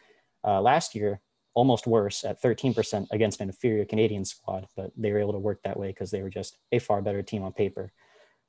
[0.44, 1.20] Uh, last year,
[1.54, 5.60] almost worse at 13% against an inferior Canadian squad, but they were able to work
[5.64, 7.92] that way because they were just a far better team on paper.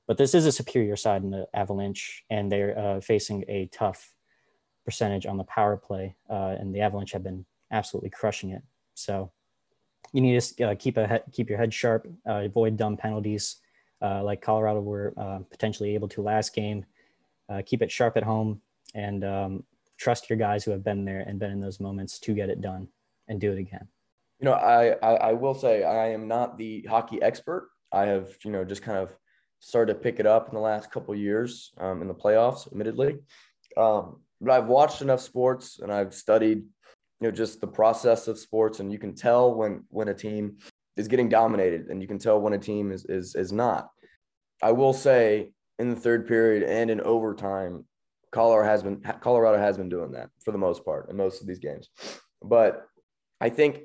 [0.07, 4.13] But this is a superior side in the Avalanche, and they're uh, facing a tough
[4.85, 8.63] percentage on the power play, uh, and the Avalanche have been absolutely crushing it.
[8.95, 9.31] So
[10.13, 13.57] you need to uh, keep a keep your head sharp, uh, avoid dumb penalties
[14.01, 16.85] uh, like Colorado were uh, potentially able to last game.
[17.49, 18.61] Uh, keep it sharp at home
[18.93, 19.63] and um,
[19.97, 22.61] trust your guys who have been there and been in those moments to get it
[22.61, 22.87] done
[23.27, 23.87] and do it again.
[24.39, 27.69] You know, I, I, I will say I am not the hockey expert.
[27.91, 29.13] I have, you know, just kind of
[29.59, 33.17] started to pick it up in the last couple years um, in the playoffs, admittedly.
[33.75, 38.39] Um, but I've watched enough sports and I've studied, you know, just the process of
[38.39, 40.57] sports, and you can tell when when a team
[40.99, 43.89] is getting dominated, and you can tell when a team is is is not.
[44.61, 47.85] I will say in the third period and in overtime,
[48.31, 51.47] Colorado has been Colorado has been doing that for the most part in most of
[51.47, 51.89] these games.
[52.43, 52.85] But
[53.39, 53.83] I think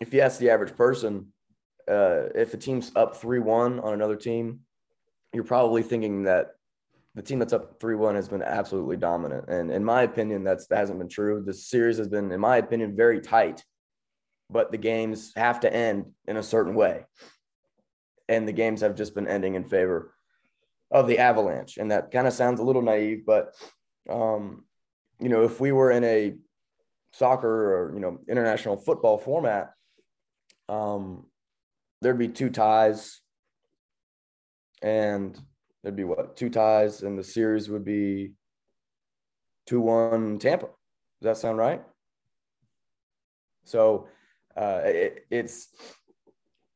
[0.00, 1.32] if you ask the average person,
[1.88, 4.60] uh, if a team's up three one on another team,
[5.32, 6.52] you're probably thinking that
[7.16, 9.48] the team that's up three one has been absolutely dominant.
[9.48, 11.42] And in my opinion, that's that hasn't been true.
[11.44, 13.64] The series has been, in my opinion, very tight
[14.50, 17.06] but the games have to end in a certain way.
[18.28, 20.14] And the games have just been ending in favor
[20.90, 21.76] of the Avalanche.
[21.76, 23.54] And that kind of sounds a little naive, but,
[24.08, 24.64] um,
[25.18, 26.34] you know, if we were in a
[27.12, 29.72] soccer or, you know, international football format,
[30.68, 31.26] um,
[32.00, 33.20] there'd be two ties
[34.82, 35.38] and
[35.82, 38.32] there'd be what two ties and the series would be
[39.68, 40.66] 2-1 Tampa.
[40.66, 41.82] Does that sound right?
[43.64, 44.08] So
[44.56, 45.68] uh, it, it's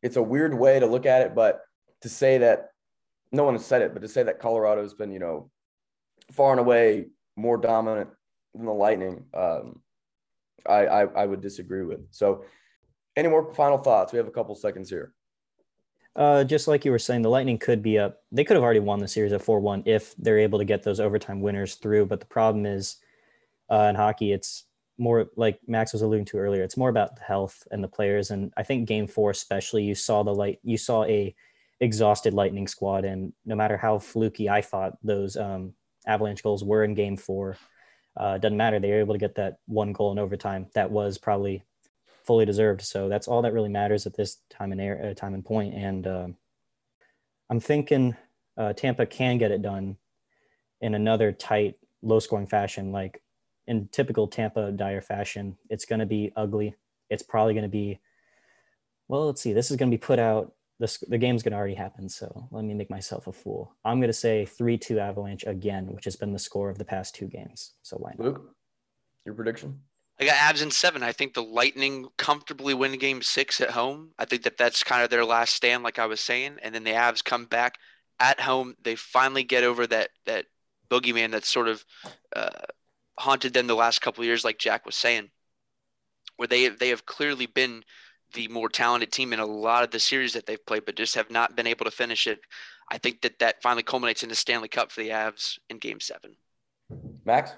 [0.02, 1.60] it's a weird way to look at it, but
[2.02, 2.70] to say that
[3.32, 5.50] no one has said it, but to say that Colorado's been you know
[6.32, 8.10] far and away more dominant
[8.54, 9.80] than the Lightning, um,
[10.66, 12.00] I, I I would disagree with.
[12.10, 12.44] So,
[13.16, 14.12] any more final thoughts?
[14.12, 15.14] We have a couple seconds here.
[16.16, 18.22] Uh, just like you were saying, the Lightning could be up.
[18.32, 20.82] They could have already won the series at 4 1 if they're able to get
[20.82, 22.06] those overtime winners through.
[22.06, 22.96] But the problem is
[23.70, 24.64] uh, in hockey, it's
[24.98, 28.30] more like Max was alluding to earlier, it's more about the health and the players.
[28.30, 31.34] And I think game four, especially, you saw the light, you saw a
[31.80, 33.04] exhausted Lightning squad.
[33.04, 35.74] And no matter how fluky I thought those um,
[36.06, 37.56] Avalanche goals were in game four,
[38.16, 38.80] uh, doesn't matter.
[38.80, 41.62] They were able to get that one goal in overtime that was probably
[42.24, 42.82] fully deserved.
[42.82, 45.74] So that's all that really matters at this time and air, uh, time and point.
[45.74, 46.28] And uh,
[47.48, 48.16] I'm thinking
[48.56, 49.96] uh, Tampa can get it done
[50.80, 52.92] in another tight, low scoring fashion.
[52.92, 53.22] Like
[53.68, 56.74] in typical Tampa Dyer fashion, it's going to be ugly.
[57.10, 58.00] It's probably going to be,
[59.06, 59.52] well, let's see.
[59.52, 60.54] This is going to be put out.
[60.80, 62.08] This, the game's going to already happen.
[62.08, 63.74] So let me make myself a fool.
[63.84, 66.84] I'm going to say 3 2 Avalanche again, which has been the score of the
[66.84, 67.74] past two games.
[67.82, 68.24] So why not?
[68.24, 68.54] Luke,
[69.26, 69.80] your prediction?
[70.20, 71.02] I got Avs in seven.
[71.02, 74.10] I think the Lightning comfortably win game six at home.
[74.18, 76.56] I think that that's kind of their last stand, like I was saying.
[76.62, 77.76] And then the Avs come back
[78.18, 78.74] at home.
[78.82, 80.46] They finally get over that that
[80.90, 81.84] boogeyman that's sort of
[82.34, 82.50] uh,
[83.18, 85.30] haunted them the last couple years, like Jack was saying,
[86.36, 87.82] where they they have clearly been
[88.34, 91.14] the more talented team in a lot of the series that they've played, but just
[91.14, 92.40] have not been able to finish it.
[92.90, 96.00] I think that that finally culminates in the Stanley Cup for the Avs in Game
[96.00, 96.36] Seven.
[97.24, 97.52] Max,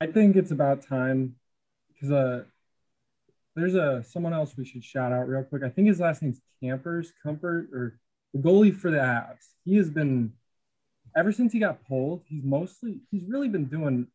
[0.00, 1.34] I think it's about time
[1.92, 2.44] because uh,
[3.56, 5.62] there's a someone else we should shout out real quick.
[5.62, 7.98] I think his last name's Campers Comfort or
[8.32, 9.54] the goalie for the Avs.
[9.64, 10.32] He has been
[11.18, 14.06] ever since he got pulled, he's mostly he's really been doing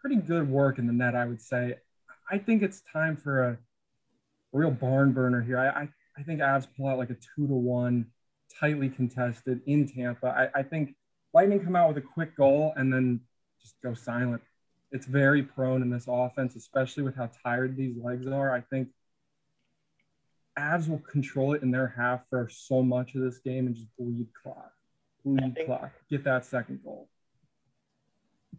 [0.00, 1.76] pretty good work in the net, I would say.
[2.30, 3.58] I think it's time for a,
[4.52, 5.58] real barn burner here.
[5.58, 8.06] I, I, I think Avs pull out like a two to one,
[8.58, 10.50] tightly contested in Tampa.
[10.54, 10.94] I, I think
[11.34, 13.20] Lightning come out with a quick goal and then
[13.60, 14.42] just go silent.
[14.90, 18.54] It's very prone in this offense, especially with how tired these legs are.
[18.54, 18.88] I think
[20.58, 23.94] Avs will control it in their half for so much of this game and just
[23.98, 24.72] bleed clock,
[25.36, 27.08] bleed think- clock, get that second goal.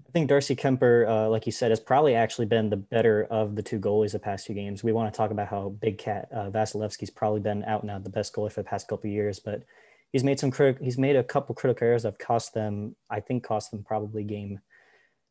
[0.08, 3.56] I think Darcy Kuemper, uh, like you said, has probably actually been the better of
[3.56, 4.84] the two goalies the past few games.
[4.84, 8.04] We want to talk about how Big Cat uh, Vasilevskiy's probably been out and out
[8.04, 9.64] the best goalie for the past couple of years, but
[10.12, 12.96] he's made some crit- he's made a couple critical errors that have cost them.
[13.08, 14.60] I think cost them probably game,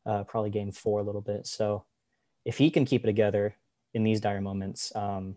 [0.05, 1.45] uh, probably game four a little bit.
[1.45, 1.83] So
[2.45, 3.55] if he can keep it together
[3.93, 5.35] in these dire moments, um,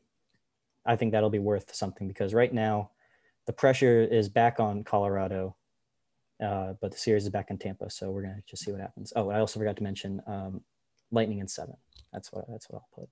[0.87, 2.91] I think that'll be worth something because right now
[3.47, 5.57] the pressure is back on Colorado
[6.43, 9.13] uh, but the series is back in Tampa, so we're gonna just see what happens.
[9.15, 10.63] Oh, I also forgot to mention um,
[11.11, 11.77] Lightning in seven.
[12.13, 13.09] That's what that's what I'll put.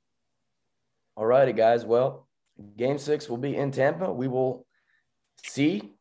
[1.16, 1.84] All righty, guys.
[1.84, 2.28] Well,
[2.76, 4.12] game six will be in Tampa.
[4.12, 4.66] We will
[5.44, 5.92] see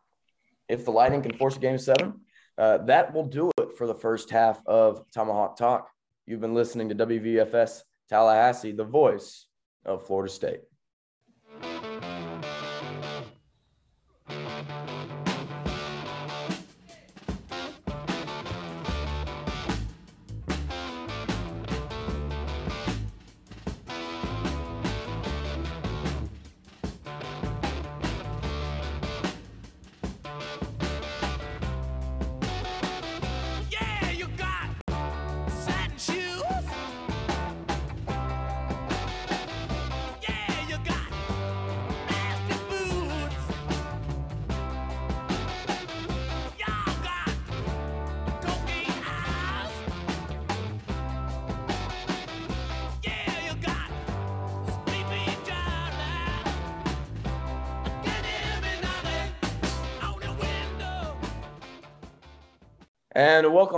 [0.67, 2.21] if the Lightning can force a game seven.
[2.57, 5.89] Uh, that will do it for the first half of Tomahawk Talk.
[6.25, 9.47] You've been listening to WVFS Tallahassee, the voice
[9.85, 10.61] of Florida State.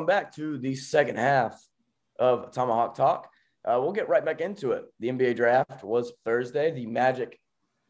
[0.01, 1.63] Welcome back to the second half
[2.17, 3.29] of Tomahawk Talk.
[3.63, 4.85] Uh, we'll get right back into it.
[4.99, 6.71] The NBA draft was Thursday.
[6.71, 7.39] The Magic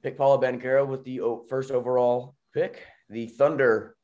[0.03, 2.85] pick Paolo Banchero with the first overall pick.
[3.09, 3.95] The Thunder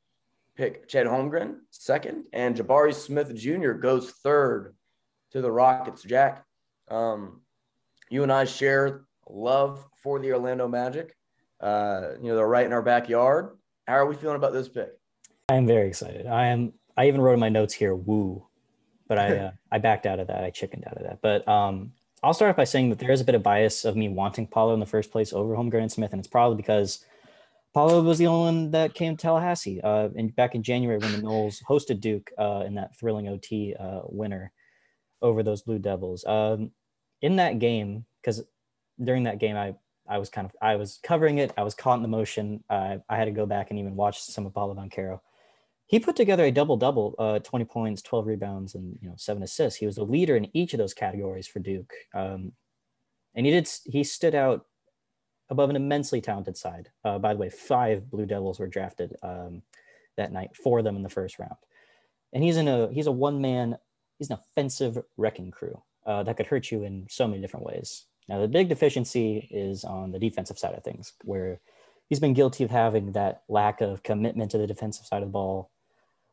[0.56, 3.74] pick Chet Holmgren second, and Jabari Smith Jr.
[3.74, 4.74] goes third
[5.32, 6.02] to the Rockets.
[6.02, 6.46] Jack,
[6.88, 7.42] um,
[8.10, 11.14] you and I share love for the Orlando Magic.
[11.60, 13.58] Uh, you know, they're right in our backyard.
[13.86, 14.92] How are we feeling about this pick?
[15.50, 16.26] I am very excited.
[16.26, 16.72] I am.
[16.98, 18.48] I even wrote in my notes here, "woo,"
[19.08, 20.44] but I uh, I backed out of that.
[20.44, 21.20] I chickened out of that.
[21.22, 23.96] But um, I'll start off by saying that there is a bit of bias of
[23.96, 27.06] me wanting Paolo in the first place over Holmgren and Smith, and it's probably because
[27.74, 29.80] Paolo was the only one that came to Tallahassee.
[29.82, 33.76] Uh, and back in January when the Noles hosted Duke uh, in that thrilling OT
[33.80, 34.52] uh, winner
[35.22, 36.26] over those Blue Devils.
[36.26, 36.72] Um,
[37.22, 38.44] in that game, because
[39.04, 39.76] during that game I
[40.10, 41.54] I was kind of I was covering it.
[41.58, 42.64] I was caught in the motion.
[42.70, 45.20] Uh, I had to go back and even watch some of Paolo Banchero
[45.88, 49.42] he put together a double double, uh, 20 points, 12 rebounds, and you know seven
[49.42, 49.80] assists.
[49.80, 52.52] He was the leader in each of those categories for Duke, um,
[53.34, 54.66] and he did he stood out
[55.50, 56.90] above an immensely talented side.
[57.06, 59.62] Uh, by the way, five Blue Devils were drafted um,
[60.18, 61.56] that night, four of them in the first round,
[62.34, 63.78] and he's in a he's a one man
[64.20, 68.08] he's an offensive wrecking crew uh, that could hurt you in so many different ways.
[68.28, 71.62] Now the big deficiency is on the defensive side of things, where
[72.10, 75.32] he's been guilty of having that lack of commitment to the defensive side of the
[75.32, 75.72] ball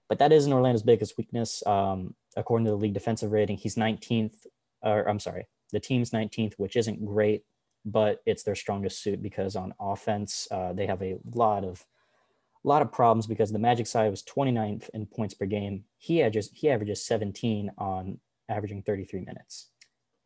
[0.09, 1.65] but that isn't Orlando's biggest weakness.
[1.67, 4.47] Um, according to the league defensive rating, he's 19th,
[4.83, 7.45] or I'm sorry, the team's 19th, which isn't great,
[7.85, 11.85] but it's their strongest suit because on offense, uh, they have a lot of
[12.65, 15.85] a lot of problems because the Magic side was 29th in points per game.
[15.99, 19.71] He averages he averages 17 on averaging 33 minutes.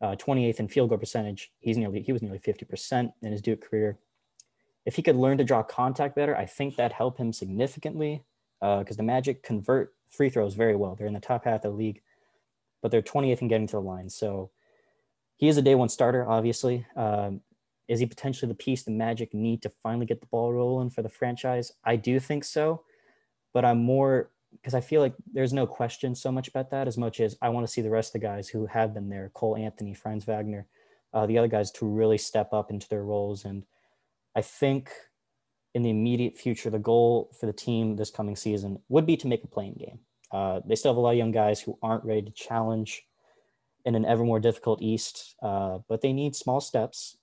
[0.01, 1.51] Uh, 28th in field goal percentage.
[1.59, 3.97] He's nearly he was nearly 50% in his Duke career.
[4.85, 8.23] If he could learn to draw contact better, I think that help him significantly
[8.59, 10.95] because the Magic convert free throws very well.
[10.95, 12.01] They're in the top half of the league,
[12.81, 14.09] but they're 28th in getting to the line.
[14.09, 14.51] So
[15.35, 16.85] he is a day one starter, obviously.
[16.95, 17.41] Um,
[17.87, 21.01] is he potentially the piece the Magic need to finally get the ball rolling for
[21.01, 21.71] the franchise?
[21.83, 22.83] I do think so,
[23.53, 26.97] but I'm more because I feel like there's no question so much about that as
[26.97, 29.31] much as I want to see the rest of the guys who have been there,
[29.33, 30.65] Cole Anthony, Franz Wagner,
[31.13, 33.45] uh, the other guys to really step up into their roles.
[33.45, 33.63] And
[34.35, 34.91] I think
[35.73, 39.27] in the immediate future, the goal for the team this coming season would be to
[39.27, 39.99] make a playing game.
[40.31, 43.03] Uh, they still have a lot of young guys who aren't ready to challenge
[43.85, 47.17] in an ever more difficult East, uh, but they need small steps.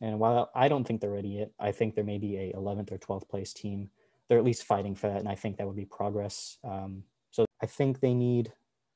[0.00, 2.92] And while I don't think they're ready yet, I think there may be a 11th
[2.92, 3.90] or 12th place team.
[4.28, 6.58] They're at least fighting for that, and I think that would be progress.
[6.64, 8.52] Um, so I think they need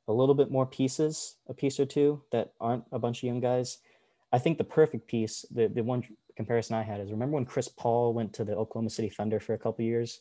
[0.07, 3.41] a little bit more pieces, a piece or two that aren't a bunch of young
[3.41, 3.79] guys.
[4.33, 6.03] I think the perfect piece, the, the one
[6.39, 9.55] comparison I had is remember when Chris Paul went to the Oklahoma City Thunder for
[9.55, 10.21] a couple years?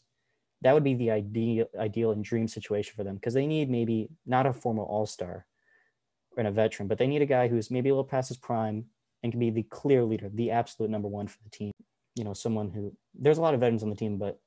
[0.63, 4.09] That would be the ideal, ideal and dream situation for them because they need maybe
[4.25, 5.45] not a former All Star
[6.35, 8.85] and a veteran, but they need a guy who's maybe a little past his prime
[9.21, 11.71] and can be the clear leader, the absolute number one for the team.
[12.15, 14.39] you know, someone who there's a lot of veterans on the team, but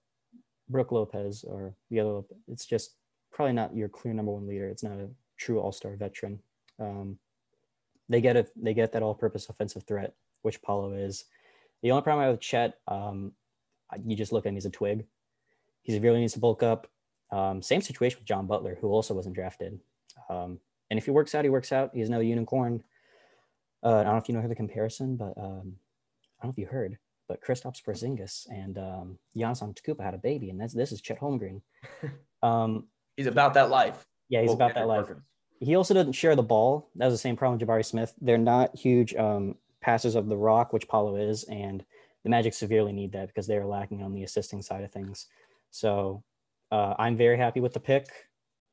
[0.68, 2.96] Brook Lopez or the other, it's just
[3.32, 4.66] probably not your clear number one leader.
[4.66, 6.40] It's not a true all star veteran.
[6.80, 7.18] Um,
[8.08, 8.50] they get it.
[8.56, 11.26] They get that all purpose offensive threat, which Paolo is.
[11.82, 13.32] The only problem I have with Chet, um,
[14.04, 15.06] you just look at him, he's a twig.
[15.82, 16.86] He really needs to bulk up.
[17.30, 19.80] Um, same situation with John Butler, who also wasn't drafted.
[20.28, 20.60] Um,
[20.90, 21.90] and if he works out, he works out.
[21.94, 22.82] He's another unicorn.
[23.82, 25.76] Uh, I don't know if you know the comparison, but um,
[26.38, 30.18] I don't know if you heard, but Kristaps Porzingis and um, Giannis Antetokounmpo had a
[30.18, 31.62] baby, and that's this is Chet Holmgren.
[32.42, 32.86] Um,
[33.18, 34.06] He's about that life.
[34.30, 35.08] yeah, he's Well, about that life.
[35.58, 36.88] He also doesn't share the ball.
[36.96, 38.14] That was the same problem with Jabari Smith.
[38.18, 41.84] They're not huge um, passers of the rock, which Paolo is, and
[42.24, 45.26] the Magic severely need that because they're lacking on the assisting side of things.
[45.70, 46.22] So
[46.70, 48.06] uh, I'm very happy with the pick.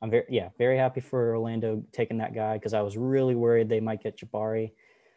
[0.02, 3.68] I'm very yeah very happy for Orlando taking that guy because I was really worried
[3.68, 4.74] they might get Jabari,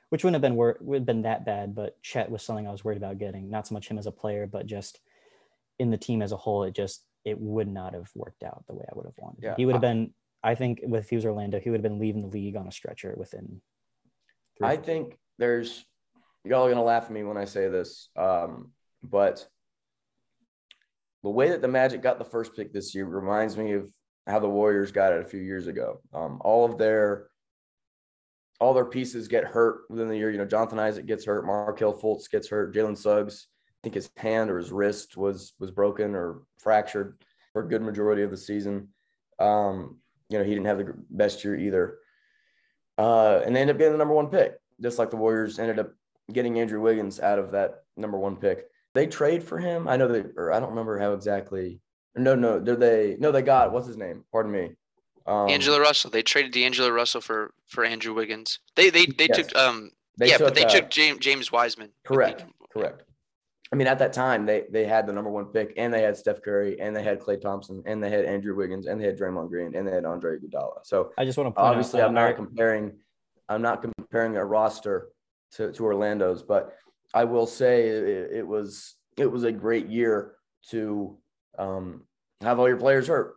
[0.08, 1.74] which wouldn't have been wor- would have been that bad.
[1.74, 3.50] But Chet was something I was worried about getting.
[3.50, 5.00] Not so much him as a player, but just
[5.78, 6.62] in the team as a whole.
[6.64, 9.42] It just it would not have worked out the way I would have wanted.
[9.42, 10.14] Yeah, he would have I- been.
[10.42, 12.72] I think with he was Orlando, he would have been leaving the league on a
[12.72, 13.60] stretcher within.
[14.56, 15.84] three- I think there's
[16.44, 18.70] y'all are gonna laugh at me when I say this, um,
[19.02, 19.46] but
[21.22, 23.92] the way that the Magic got the first pick this year reminds me of
[24.26, 26.00] how the Warriors got it a few years ago.
[26.14, 27.28] Um, all of their
[28.60, 30.30] all their pieces get hurt within the year.
[30.30, 33.48] You know, Jonathan Isaac gets hurt, Markelle Fultz gets hurt, Jalen Suggs,
[33.80, 37.16] I think his hand or his wrist was was broken or fractured
[37.52, 38.88] for a good majority of the season.
[39.38, 41.98] Um, you know, he didn't have the best year either.
[42.98, 45.78] Uh, and they end up getting the number one pick, just like the Warriors ended
[45.78, 45.92] up
[46.32, 48.66] getting Andrew Wiggins out of that number one pick.
[48.94, 49.88] They trade for him.
[49.88, 51.80] I know they, or I don't remember how exactly.
[52.16, 53.16] No, no, did they?
[53.18, 54.24] No, they got what's his name?
[54.32, 54.70] Pardon me.
[55.26, 56.10] Um, D'Angelo Russell.
[56.10, 58.58] They traded D'Angelo Russell for for Andrew Wiggins.
[58.74, 59.36] They they they Yes.
[59.36, 61.90] took um They yeah, took, but they uh, took James James Wiseman.
[62.04, 62.44] Correct.
[62.72, 63.04] Correct.
[63.72, 66.16] I mean, at that time, they they had the number one pick, and they had
[66.16, 69.16] Steph Curry, and they had Klay Thompson, and they had Andrew Wiggins, and they had
[69.16, 70.80] Draymond Green, and they had Andre Iguodala.
[70.82, 72.98] So I just want to point obviously, out, I'm not comparing.
[73.50, 75.08] I'm not comparing a roster
[75.52, 76.72] to, to Orlando's, but
[77.12, 80.36] I will say it, it was it was a great year
[80.68, 81.18] to
[81.58, 82.04] um,
[82.40, 83.34] have all your players hurt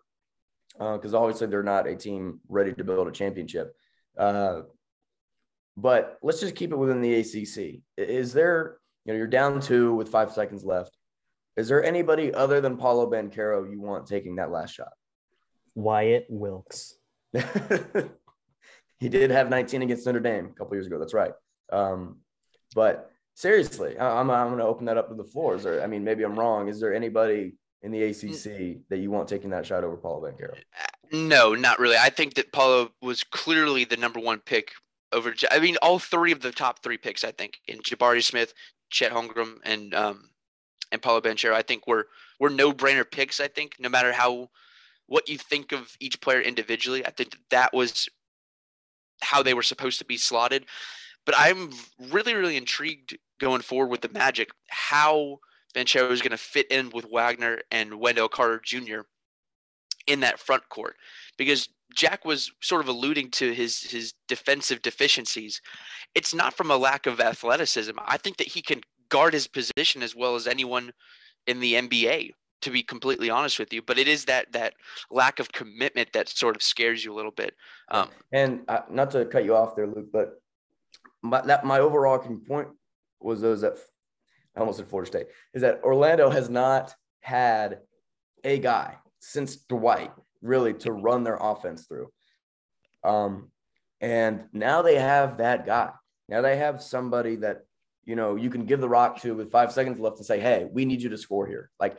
[0.78, 3.76] because obviously they're not a team ready to build a championship.
[4.18, 4.62] Uh,
[5.76, 7.82] but let's just keep it within the ACC.
[7.98, 10.96] Is there, you know, you're down two with five seconds left.
[11.58, 14.94] Is there anybody other than Paolo Banchero you want taking that last shot?
[15.76, 16.96] Wyatt Wilkes.
[19.04, 20.98] he did have 19 against Notre Dame a couple years ago.
[20.98, 21.34] That's right.
[21.74, 22.20] Um,
[22.74, 25.56] but seriously, I- I'm, I'm going to open that up to the floor.
[25.56, 26.70] Is there, I mean, maybe I'm wrong.
[26.70, 30.56] Is there anybody in the ACC that you want taking that shot over Paolo Banchero?
[31.12, 31.98] No, not really.
[31.98, 34.72] I think that Paolo was clearly the number one pick
[35.12, 35.36] over.
[35.52, 37.26] I mean, all three of the top three picks.
[37.26, 38.54] I think in Jabari Smith,
[38.90, 40.30] Chet Holmgren, and um,
[40.94, 41.54] and Paolo Banchero.
[41.54, 42.08] I think were
[42.40, 43.42] were no brainer picks.
[43.42, 44.50] I think no matter how
[45.08, 48.10] what you think of each player individually, I think that, that was
[49.24, 50.66] how they were supposed to be slotted.
[51.26, 51.72] But I'm
[52.12, 55.40] really, really intrigued going forward with the Magic how
[55.74, 59.02] Banchero is going to fit in with Wagner and Wendell Carter Jr.
[60.06, 60.96] in that front court
[61.38, 65.62] because Jack was sort of alluding to his his defensive deficiencies.
[66.16, 67.94] It's not from a lack of athleticism.
[68.06, 70.92] I think that he can guard his position as well as anyone
[71.46, 72.32] in the NBA
[72.64, 74.74] to be completely honest with you, but it is that that
[75.12, 77.56] lack of commitment that sort of scares you a little bit.
[77.90, 80.42] Um, And uh, not to cut you off there, Luke, but
[81.22, 82.70] my, that my overarching point
[83.20, 83.78] was those that
[84.56, 87.80] I almost said Florida State is that Orlando has not had
[88.44, 90.12] a guy since Dwight
[90.42, 92.12] really to run their offense through.
[93.04, 93.52] Um,
[94.02, 95.92] and now they have that guy.
[96.28, 97.66] Now they have somebody that
[98.06, 100.68] you know you can give the rock to with five seconds left and say, "Hey,
[100.70, 101.98] we need you to score here." Like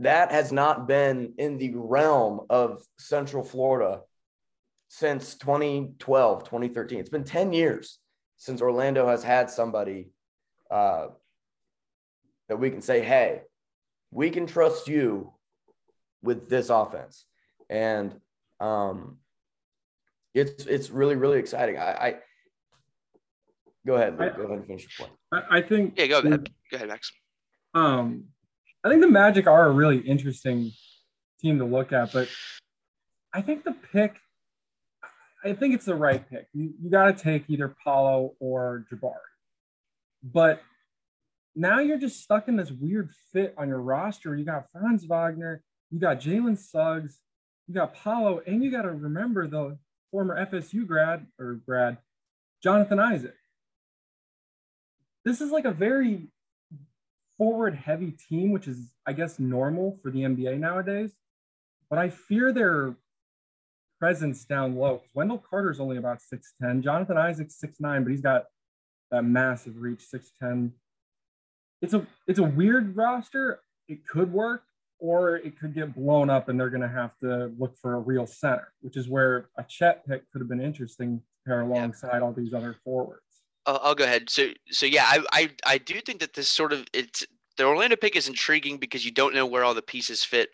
[0.00, 4.00] that has not been in the realm of Central Florida
[4.88, 6.98] since 2012, 2013.
[6.98, 7.98] It's been 10 years
[8.38, 10.08] since Orlando has had somebody
[10.70, 11.08] uh,
[12.48, 13.42] that we can say, hey,
[14.10, 15.34] we can trust you
[16.22, 17.26] with this offense.
[17.68, 18.18] And
[18.58, 19.18] um,
[20.32, 21.76] it's it's really, really exciting.
[21.76, 22.14] I, I
[23.86, 25.18] go ahead, Luke, I- go ahead and finish your point.
[25.32, 26.50] I, I think yeah, go ahead.
[26.70, 27.12] Go ahead, Max.
[27.74, 28.24] Um,
[28.82, 30.72] I think the Magic are a really interesting
[31.38, 32.28] team to look at, but
[33.32, 34.16] I think the pick,
[35.44, 36.48] I think it's the right pick.
[36.54, 39.16] You, you got to take either Paolo or Jabari.
[40.22, 40.62] But
[41.54, 44.34] now you're just stuck in this weird fit on your roster.
[44.34, 47.18] You got Franz Wagner, you got Jalen Suggs,
[47.68, 49.78] you got Paolo, and you got to remember the
[50.10, 51.98] former FSU grad or grad,
[52.62, 53.36] Jonathan Isaac.
[55.24, 56.28] This is like a very
[57.40, 61.14] forward heavy team, which is, I guess, normal for the NBA nowadays.
[61.88, 62.96] But I fear their
[63.98, 65.00] presence down low.
[65.14, 66.82] Wendell Carter's only about 6'10.
[66.82, 68.44] Jonathan Isaac's 6'9, but he's got
[69.10, 70.72] that massive reach, 6'10.
[71.80, 73.60] It's a it's a weird roster.
[73.88, 74.64] It could work,
[74.98, 78.26] or it could get blown up and they're gonna have to look for a real
[78.26, 82.34] center, which is where a Chet pick could have been interesting to pair alongside all
[82.34, 83.29] these other forwards.
[83.66, 84.30] I'll, I'll go ahead.
[84.30, 87.24] So so yeah, I, I I do think that this sort of it's
[87.56, 90.50] the Orlando pick is intriguing because you don't know where all the pieces fit.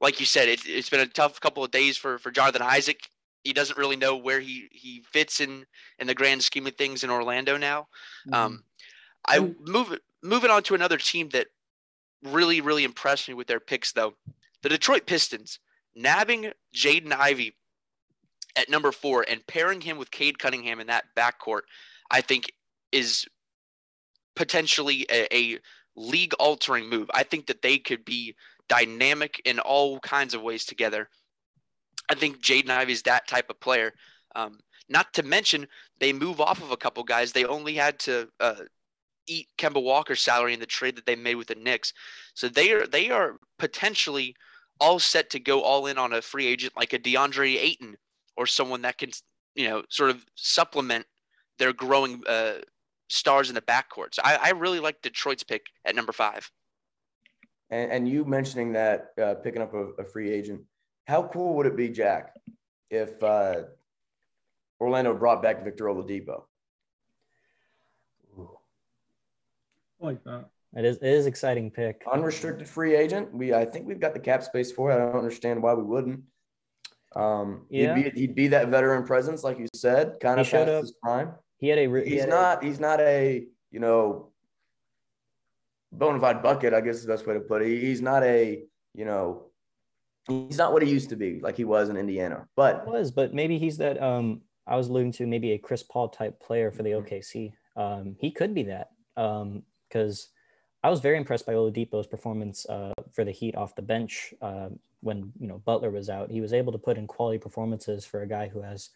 [0.00, 3.08] Like you said, it, it's been a tough couple of days for for Jonathan Isaac.
[3.44, 5.64] He doesn't really know where he he fits in
[5.98, 7.88] in the grand scheme of things in Orlando now.
[8.32, 8.64] Um,
[9.26, 11.46] I move moving on to another team that
[12.24, 14.14] really really impressed me with their picks though,
[14.62, 15.60] the Detroit Pistons
[15.94, 17.54] nabbing Jaden Ivey
[18.56, 21.62] at number four and pairing him with Cade Cunningham in that backcourt,
[22.10, 22.52] I think
[22.92, 23.26] is
[24.36, 25.58] potentially a, a
[25.96, 27.10] league altering move.
[27.12, 28.34] I think that they could be
[28.68, 31.08] dynamic in all kinds of ways together.
[32.08, 33.92] I think Jaden Ivey is that type of player.
[34.34, 35.66] Um, not to mention,
[36.00, 37.32] they move off of a couple guys.
[37.32, 38.54] They only had to uh,
[39.26, 41.92] eat Kemba Walker's salary in the trade that they made with the Knicks.
[42.34, 44.34] So they are they are potentially
[44.80, 47.96] all set to go all in on a free agent like a DeAndre Ayton
[48.36, 49.10] or someone that can
[49.54, 51.04] you know sort of supplement
[51.58, 52.54] their growing uh,
[53.08, 54.14] stars in the backcourt.
[54.14, 56.50] So I, I really like Detroit's pick at number five.
[57.70, 60.62] And, and you mentioning that uh, picking up a, a free agent,
[61.06, 62.34] how cool would it be, Jack,
[62.90, 63.62] if uh,
[64.80, 66.44] Orlando brought back Victor Oladipo?
[70.00, 70.46] I like that.
[70.76, 72.02] It is it is exciting pick.
[72.10, 73.32] Unrestricted free agent.
[73.34, 74.94] We I think we've got the cap space for it.
[74.94, 76.20] I don't understand why we wouldn't.
[77.16, 77.94] Um, Yeah.
[77.96, 80.74] he'd be he'd be that veteran presence, like you said, kind He of showed past
[80.74, 81.32] up- his prime.
[81.58, 84.30] He had a he He's had a- not he's not a you know
[85.92, 86.72] bona fide bucket.
[86.74, 87.80] I guess is the best way to put it.
[87.80, 88.62] He's not a
[88.94, 89.44] you know
[90.28, 92.46] he's not what he used to be, like he was in Indiana.
[92.56, 94.00] But was, but maybe he's that.
[94.02, 97.52] Um, I was alluding to maybe a Chris Paul type player for the OKC.
[97.76, 98.90] Um, he could be that.
[99.16, 100.28] Um, because
[100.84, 104.68] I was very impressed by Oladipo's performance uh, for the Heat off the bench uh,
[105.00, 106.30] when you know Butler was out.
[106.30, 108.90] He was able to put in quality performances for a guy who has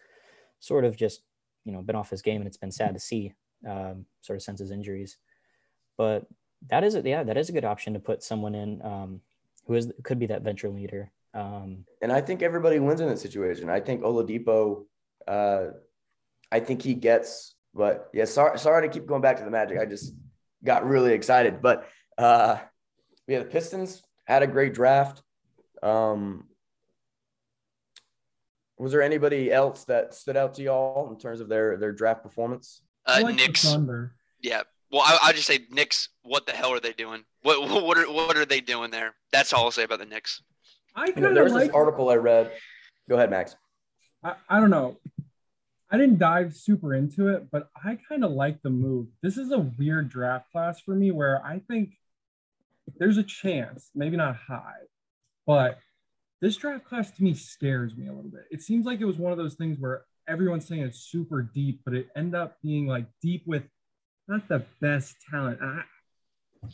[0.61, 1.23] sort of just
[1.65, 3.35] you know been off his game, and it's been sad to see
[3.69, 5.19] um, sort of since his injuries.
[5.97, 6.27] But
[6.69, 9.21] that is a, yeah, that is a good option to put someone in um,
[9.67, 11.11] who is could be that venture leader.
[11.35, 13.71] Um, and I think everybody wins in that situation.
[13.71, 14.85] I think Oladipo,
[15.27, 15.67] uh,
[16.51, 17.55] I think he gets.
[17.75, 19.79] But yeah, sorry, sorry to keep going back to the Magic.
[19.79, 20.13] I just
[20.63, 21.63] got really excited.
[21.63, 21.89] But
[22.19, 22.59] uh,
[23.27, 25.23] yeah, the Pistons had a great draft.
[25.83, 26.45] Um,
[28.83, 32.23] was there anybody else that stood out to y'all in terms of their their draft
[32.25, 32.83] performance?
[33.07, 33.77] Uh, like the Knicks.
[34.41, 34.63] Yeah.
[34.91, 36.09] Well, I, I'll just say Knicks.
[36.23, 37.23] What the hell are they doing?
[37.43, 39.15] What what are what are they doing there?
[39.31, 40.43] That's all I'll say about the Knicks.
[40.97, 41.67] I You kind know, of there was like.
[41.67, 42.51] this article I read.
[43.09, 43.55] Go ahead, Max.
[44.25, 44.99] I, I don't know.
[45.91, 49.09] I didn't dive super into it, but I kind of like the move.
[49.23, 51.91] This is a weird draft class for me where I think
[52.99, 54.87] there's a chance, maybe not high,
[55.47, 55.79] but
[56.43, 58.47] this draft class to me scares me a little bit.
[58.51, 61.81] It seems like it was one of those things where everyone's saying it's super deep,
[61.85, 63.63] but it ended up being like deep with
[64.27, 65.61] not the best talent.
[65.63, 65.83] I,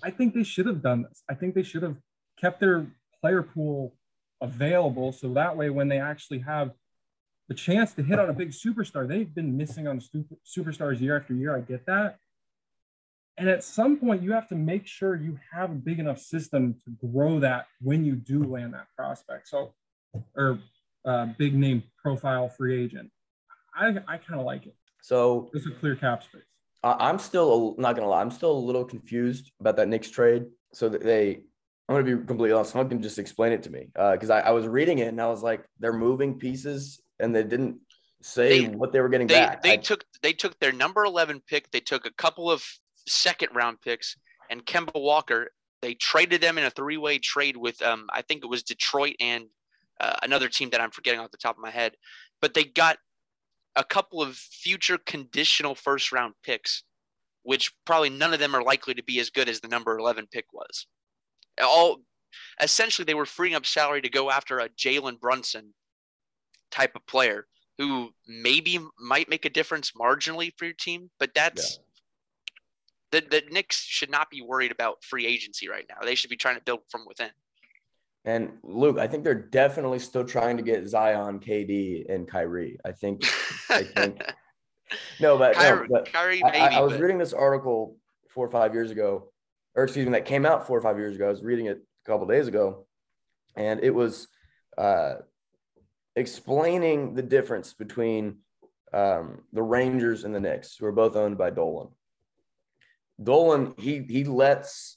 [0.02, 1.22] I think they should have done this.
[1.28, 1.96] I think they should have
[2.40, 2.86] kept their
[3.20, 3.94] player pool
[4.40, 6.70] available so that way when they actually have
[7.48, 11.16] the chance to hit on a big superstar, they've been missing on super, superstars year
[11.16, 11.54] after year.
[11.54, 12.16] I get that.
[13.38, 16.74] And at some point, you have to make sure you have a big enough system
[16.84, 19.48] to grow that when you do land that prospect.
[19.48, 19.74] So,
[20.36, 20.58] or
[21.04, 23.10] uh, big name profile free agent.
[23.74, 24.74] I, I kind of like it.
[25.00, 26.42] So It's a clear cap space.
[26.82, 28.20] I- I'm still not gonna lie.
[28.20, 30.46] I'm still a little confused about that Knicks trade.
[30.72, 31.36] So that they,
[31.88, 32.72] I'm gonna be completely honest.
[32.72, 35.28] Someone can just explain it to me because I, I was reading it and I
[35.28, 37.76] was like, they're moving pieces and they didn't
[38.20, 39.62] say They- what they were getting They back.
[39.62, 41.70] they I- took they took their number eleven pick.
[41.70, 42.64] They took a couple of
[43.08, 44.16] second round picks
[44.50, 45.50] and Kemba Walker.
[45.80, 49.16] They traded them in a three way trade with um I think it was Detroit
[49.20, 49.46] and
[50.00, 51.96] uh, another team that I'm forgetting off the top of my head.
[52.40, 52.98] But they got
[53.76, 56.84] a couple of future conditional first round picks,
[57.42, 60.28] which probably none of them are likely to be as good as the number 11
[60.30, 60.86] pick was.
[61.62, 62.02] All
[62.60, 65.74] essentially, they were freeing up salary to go after a Jalen Brunson
[66.70, 67.46] type of player
[67.78, 71.78] who maybe might make a difference marginally for your team, but that's
[73.10, 75.96] the, the Knicks should not be worried about free agency right now.
[76.04, 77.30] They should be trying to build from within.
[78.24, 82.78] and Luke, I think they're definitely still trying to get Zion, KD, and Kyrie.
[82.84, 83.22] I think
[83.70, 84.22] I think-
[85.20, 86.58] no, but, no, but Kyrie I, maybe.
[86.58, 87.96] I- I was but- reading this article
[88.30, 89.32] four or five years ago,
[89.74, 91.26] or excuse me, that came out four or five years ago.
[91.26, 92.86] I was reading it a couple days ago,
[93.56, 94.28] and it was
[94.76, 95.14] uh,
[96.16, 98.38] explaining the difference between
[98.92, 101.88] um, the Rangers and the Knicks, who are both owned by Dolan.
[103.22, 104.96] Dolan, he he lets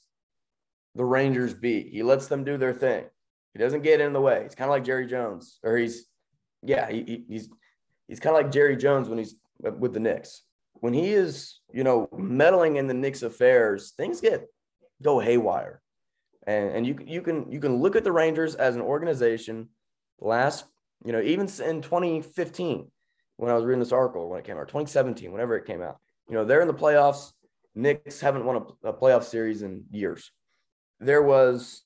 [0.94, 1.82] the Rangers be.
[1.88, 3.04] He lets them do their thing.
[3.52, 4.42] He doesn't get in the way.
[4.44, 6.06] He's kind of like Jerry Jones, or he's
[6.62, 7.48] yeah, he, he- he's
[8.08, 10.42] he's kind of like Jerry Jones when he's with the Knicks.
[10.74, 14.46] When he is, you know, meddling in the Knicks affairs, things get
[15.02, 15.80] go haywire.
[16.46, 19.68] And and you you can you can look at the Rangers as an organization.
[20.20, 20.64] Last,
[21.04, 22.90] you know, even in 2015,
[23.36, 25.98] when I was reading this article when it came out, 2017, whenever it came out,
[26.28, 27.32] you know, they're in the playoffs.
[27.74, 30.30] Knicks haven't won a, a playoff series in years.
[31.00, 31.82] There was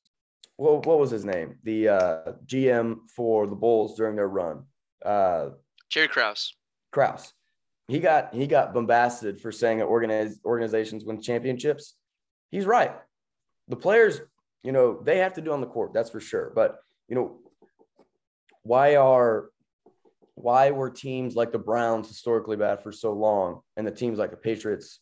[0.57, 1.57] what, what was his name?
[1.65, 4.65] The uh, GM for the Bulls during their run,
[5.05, 5.51] uh,
[5.89, 6.55] Jerry Krause.
[6.93, 7.33] Krause.
[7.89, 9.87] He got he got bombasted for saying that
[10.45, 11.95] organizations win championships.
[12.51, 12.93] He's right.
[13.69, 14.21] The players,
[14.63, 15.93] you know, they have to do on the court.
[15.93, 16.53] That's for sure.
[16.55, 16.79] But
[17.09, 17.39] you know,
[18.63, 19.51] why are
[20.35, 24.31] why were teams like the Browns historically bad for so long, and the teams like
[24.31, 25.01] the Patriots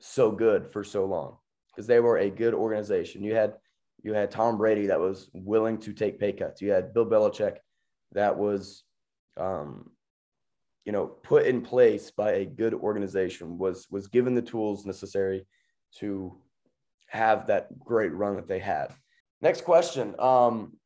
[0.00, 1.36] so good for so long?
[1.74, 3.22] Because they were a good organization.
[3.22, 3.54] You had
[4.02, 6.62] you had Tom Brady that was willing to take pay cuts.
[6.62, 7.56] You had Bill Belichick
[8.12, 8.84] that was,
[9.36, 9.90] um,
[10.84, 13.58] you know, put in place by a good organization.
[13.58, 15.46] Was was given the tools necessary
[15.96, 16.38] to
[17.08, 18.88] have that great run that they had.
[19.40, 20.14] Next question.
[20.18, 20.76] Um,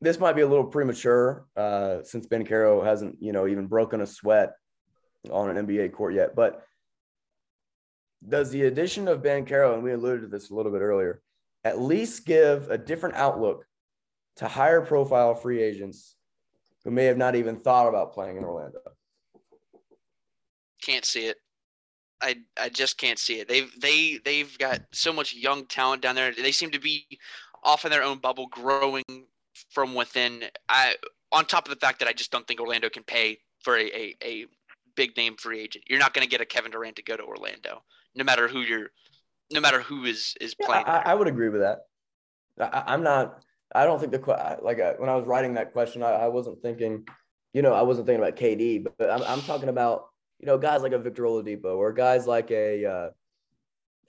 [0.00, 4.06] this might be a little premature uh, since Banchero hasn't, you know, even broken a
[4.06, 4.52] sweat
[5.30, 6.34] on an NBA court yet.
[6.34, 6.62] But
[8.28, 11.22] does the addition of Banchero, and we alluded to this a little bit earlier,
[11.64, 13.66] at least give a different outlook
[14.36, 16.16] to higher profile free agents
[16.84, 18.80] who may have not even thought about playing in Orlando?
[20.82, 21.36] Can't see it.
[22.22, 23.48] I I just can't see it.
[23.48, 26.32] They've they they've got so much young talent down there.
[26.32, 27.06] They seem to be
[27.64, 29.04] off in their own bubble, growing
[29.70, 30.44] from within.
[30.68, 30.96] I
[31.32, 33.86] on top of the fact that I just don't think Orlando can pay for a
[33.86, 34.46] a, a
[34.96, 35.84] big name free agent.
[35.88, 37.82] You're not going to get a Kevin Durant to go to Orlando,
[38.14, 38.90] no matter who you're,
[39.52, 40.84] no matter who is is Yeah, playing.
[40.86, 41.02] I.
[41.06, 41.80] I would agree with that.
[42.60, 43.42] I, I'm not.
[43.74, 46.60] I don't think the like uh, when I was writing that question, I, I wasn't
[46.60, 47.06] thinking,
[47.52, 50.06] you know, I wasn't thinking about KD, but, but I'm, I'm talking about
[50.38, 53.10] you know guys like a Victor Oladipo or guys like a uh,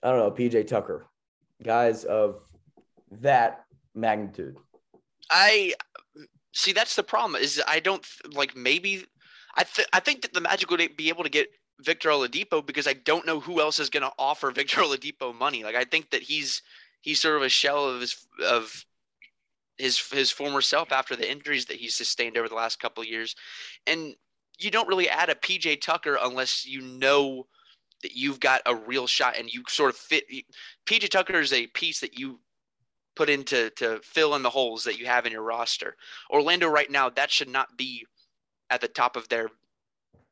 [0.02, 1.06] I don't know PJ Tucker,
[1.62, 2.40] guys of
[3.20, 4.56] that magnitude.
[5.30, 5.74] I
[6.52, 6.72] see.
[6.72, 7.40] That's the problem.
[7.40, 9.06] Is I don't like maybe.
[9.54, 11.48] I th- I think that the Magic would be able to get
[11.82, 15.64] Victor Oladipo because I don't know who else is going to offer Victor Oladipo money.
[15.64, 16.62] Like I think that he's
[17.00, 18.84] he's sort of a shell of his of
[19.78, 23.08] his his former self after the injuries that he's sustained over the last couple of
[23.08, 23.34] years,
[23.86, 24.14] and
[24.58, 27.46] you don't really add a PJ Tucker unless you know
[28.02, 30.24] that you've got a real shot and you sort of fit.
[30.86, 32.40] PJ Tucker is a piece that you
[33.14, 35.96] put in to, to fill in the holes that you have in your roster.
[36.30, 38.06] Orlando right now, that should not be
[38.70, 39.50] at the top of their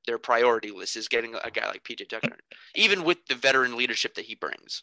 [0.07, 2.39] their priority list is getting a guy like PJ Tucker,
[2.75, 4.83] even with the veteran leadership that he brings.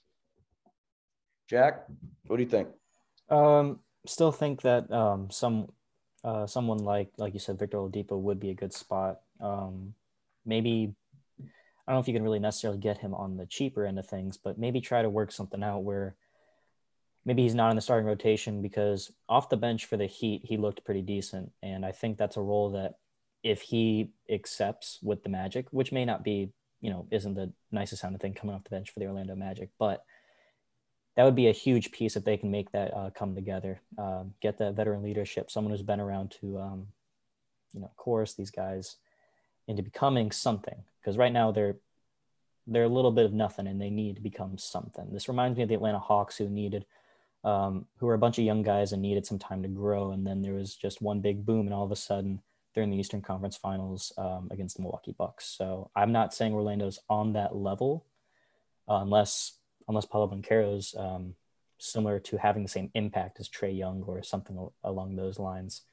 [1.49, 1.85] Jack,
[2.27, 2.67] what do you think?
[3.29, 5.69] Um, still think that um, some
[6.23, 9.21] uh, someone like like you said, Victor Oladipo would be a good spot.
[9.39, 9.93] Um,
[10.45, 10.93] maybe
[11.39, 11.43] I
[11.91, 14.37] don't know if you can really necessarily get him on the cheaper end of things,
[14.37, 16.15] but maybe try to work something out where
[17.25, 20.57] maybe he's not in the starting rotation because off the bench for the Heat he
[20.57, 22.95] looked pretty decent, and I think that's a role that
[23.43, 28.01] if he accepts with the Magic, which may not be you know isn't the nicest
[28.01, 30.03] sounding thing coming off the bench for the Orlando Magic, but
[31.17, 33.81] that would be a huge piece if they can make that uh, come together.
[33.97, 36.87] Um, get that veteran leadership, someone who's been around to, um,
[37.73, 38.97] you know, chorus these guys
[39.67, 40.83] into becoming something.
[41.01, 41.77] Because right now they're
[42.67, 45.07] they're a little bit of nothing, and they need to become something.
[45.11, 46.85] This reminds me of the Atlanta Hawks, who needed,
[47.43, 50.27] um, who were a bunch of young guys and needed some time to grow, and
[50.27, 52.41] then there was just one big boom, and all of a sudden
[52.73, 55.45] they're in the Eastern Conference Finals um, against the Milwaukee Bucks.
[55.45, 58.05] So I'm not saying Orlando's on that level,
[58.87, 59.53] uh, unless
[59.87, 61.35] unless Paolo Banchero's um,
[61.79, 65.83] similar to having the same impact as Trae Young or something along those lines.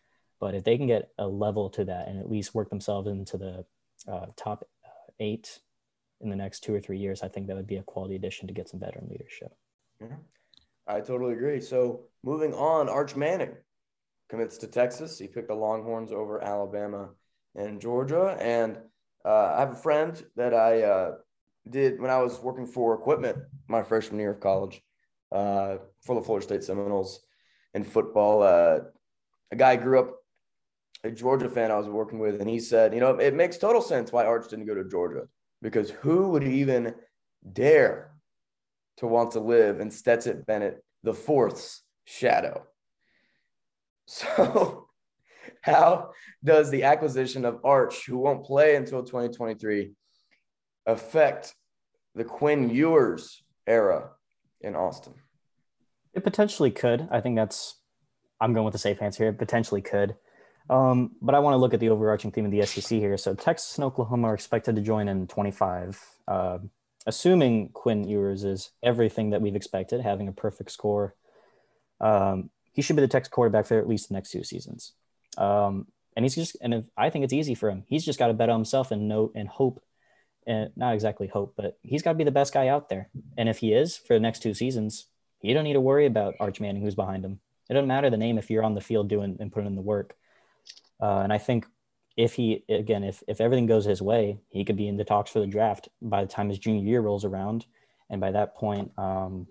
[0.40, 3.38] But if they can get a level to that and at least work themselves into
[3.38, 3.64] the
[4.10, 4.68] uh, top
[5.20, 5.60] eight
[6.20, 8.48] in the next two or three years, I think that would be a quality addition
[8.48, 9.54] to get some veteran leadership.
[10.00, 10.16] Yeah,
[10.86, 11.60] I totally agree.
[11.60, 13.54] So moving on, Arch Manning
[14.28, 15.18] commits to Texas.
[15.18, 17.10] He picked the Longhorns over Alabama
[17.54, 18.36] and Georgia.
[18.40, 18.78] And
[19.24, 21.12] uh, I have a friend that I uh,
[21.68, 24.82] did when I was working for equipment my freshman year of college
[25.32, 27.24] uh, for the Florida State Seminoles
[27.74, 28.42] in football.
[28.42, 28.80] Uh,
[29.50, 30.16] a guy grew up
[31.04, 33.82] a Georgia fan I was working with, and he said, you know, it makes total
[33.82, 35.24] sense why Arch didn't go to Georgia
[35.60, 36.94] because who would even
[37.52, 38.12] dare
[38.98, 42.66] to want to live in Stetson Bennett the fourth's shadow.
[44.06, 44.88] So,
[45.62, 46.10] how
[46.42, 49.92] does the acquisition of Arch, who won't play until 2023,
[50.86, 51.54] affect
[52.14, 54.10] the Quinn Ewers era
[54.60, 55.14] in Austin?
[56.12, 57.08] It potentially could.
[57.10, 57.80] I think that's.
[58.40, 59.32] I'm going with the safe answer here.
[59.32, 60.16] It potentially could.
[60.68, 63.16] Um, but I want to look at the overarching theme of the SEC here.
[63.16, 66.58] So Texas and Oklahoma are expected to join in 25, uh,
[67.06, 71.14] assuming Quinn Ewers is everything that we've expected, having a perfect score.
[72.00, 74.92] Um, he should be the Texas quarterback for at least the next two seasons.
[75.38, 77.84] Um, and he's just, and if, I think it's easy for him.
[77.86, 79.82] He's just got to bet on himself and note and hope,
[80.46, 83.08] and not exactly hope, but he's got to be the best guy out there.
[83.38, 85.06] And if he is for the next two seasons,
[85.40, 87.40] you don't need to worry about Arch Manning, who's behind him.
[87.70, 89.82] It doesn't matter the name if you're on the field doing and putting in the
[89.82, 90.14] work.
[91.00, 91.66] Uh, and I think
[92.16, 95.30] if he again, if if everything goes his way, he could be in the talks
[95.30, 97.66] for the draft by the time his junior year rolls around,
[98.08, 99.46] and by that point, um,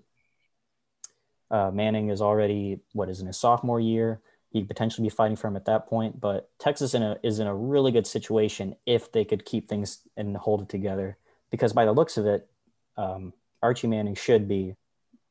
[1.53, 4.19] uh, Manning is already what is in his sophomore year.
[4.49, 6.19] He could potentially be fighting for him at that point.
[6.19, 9.99] But Texas in a, is in a really good situation if they could keep things
[10.17, 11.17] and hold it together.
[11.51, 12.49] Because by the looks of it,
[12.97, 14.75] um, Archie Manning should be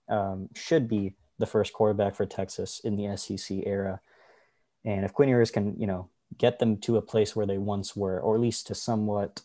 [0.08, 4.00] um, should be the first quarterback for Texas in the SEC era.
[4.84, 6.08] And if Quinn Ewers can, you know,
[6.38, 9.40] get them to a place where they once were, or at least to somewhat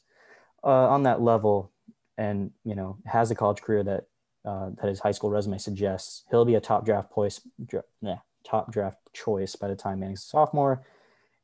[0.63, 1.71] uh, on that level,
[2.17, 4.05] and you know, has a college career that
[4.47, 8.17] uh, that his high school resume suggests, he'll be a top draft choice, dra- nah,
[8.45, 10.83] top draft choice by the time Manning's a sophomore.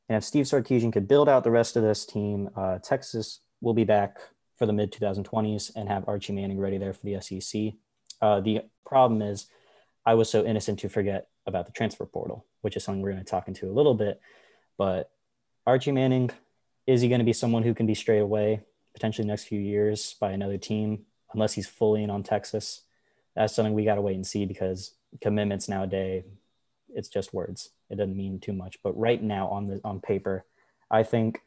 [0.07, 3.73] And if Steve Sarkisian could build out the rest of this team, uh, Texas will
[3.73, 4.17] be back
[4.57, 7.73] for the mid 2020s and have Archie Manning ready there for the SEC.
[8.21, 9.47] Uh, the problem is,
[10.05, 13.23] I was so innocent to forget about the transfer portal, which is something we're going
[13.23, 14.21] to talk into a little bit.
[14.77, 15.09] But
[15.65, 16.29] Archie Manning,
[16.87, 18.61] is he going to be someone who can be straight away,
[18.93, 22.81] potentially next few years by another team, unless he's fully in on Texas?
[23.35, 26.23] That's something we got to wait and see because commitments nowadays,
[26.93, 27.71] it's just words.
[27.89, 28.77] It doesn't mean too much.
[28.83, 30.45] But right now on the on paper,
[30.91, 31.41] I think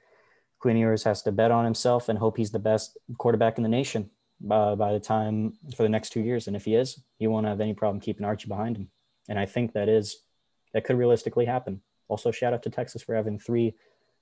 [0.58, 3.68] Quinn Ewers has to bet on himself and hope he's the best quarterback in the
[3.68, 4.10] nation
[4.50, 6.46] uh, by the time for the next two years.
[6.46, 8.88] And if he is, he won't have any problem keeping Archie behind him.
[9.28, 10.22] And I think that is
[10.72, 11.80] that could realistically happen.
[12.08, 13.74] Also, shout out to Texas for having three,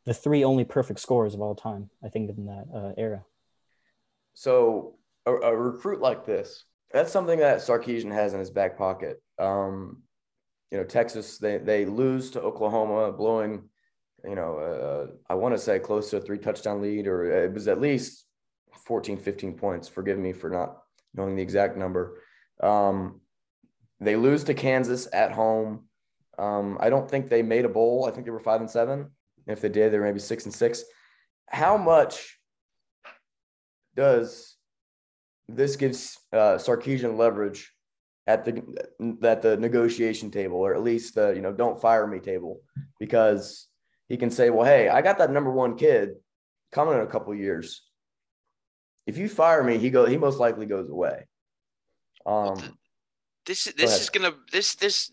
[0.04, 1.90] the three only perfect scores of all time.
[2.02, 3.24] I think in that uh, era.
[4.34, 4.96] So
[5.26, 6.64] a, a recruit like this,
[6.94, 9.20] that's something that Sarkisian has in his back pocket.
[9.36, 10.02] Um,
[10.70, 13.64] you know, Texas, they, they lose to Oklahoma, blowing,
[14.24, 17.52] you know, uh, I want to say close to a three touchdown lead, or it
[17.52, 18.24] was at least
[18.86, 19.88] 14, 15 points.
[19.88, 20.78] Forgive me for not
[21.14, 22.22] knowing the exact number.
[22.62, 23.20] Um,
[23.98, 25.88] they lose to Kansas at home.
[26.38, 28.06] Um, I don't think they made a bowl.
[28.06, 29.10] I think they were five and seven.
[29.48, 30.84] If they did, they were maybe six and six.
[31.48, 32.38] How much
[33.96, 34.53] does
[35.48, 37.72] this gives uh, Sarkisian leverage
[38.26, 38.62] at the
[39.22, 42.60] at the negotiation table, or at least the you know don't fire me table,
[42.98, 43.68] because
[44.08, 46.14] he can say, well, hey, I got that number one kid
[46.72, 47.82] coming in a couple years.
[49.06, 51.26] If you fire me, he go he most likely goes away.
[52.26, 52.78] Um,
[53.46, 54.00] This Go this ahead.
[54.00, 55.12] is gonna this this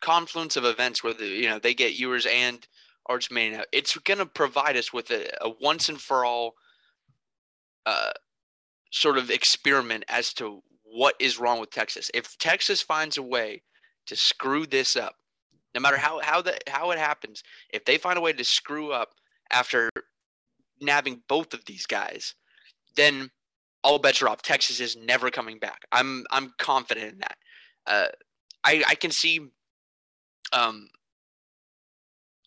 [0.00, 2.66] confluence of events where the you know they get Ewers and
[3.06, 3.60] Arch Manning.
[3.60, 6.54] out, It's gonna provide us with a, a once and for all
[7.86, 8.10] uh,
[8.90, 12.10] sort of experiment as to what is wrong with Texas.
[12.14, 13.62] If Texas finds a way
[14.06, 15.16] to screw this up,
[15.74, 18.92] no matter how how that how it happens, if they find a way to screw
[18.92, 19.10] up
[19.50, 19.90] after
[20.80, 22.34] nabbing both of these guys,
[22.96, 23.30] then
[23.84, 24.42] all bets are off.
[24.42, 25.82] Texas is never coming back.
[25.92, 27.36] I'm I'm confident in that.
[27.86, 28.06] Uh,
[28.64, 29.40] I I can see
[30.52, 30.88] um,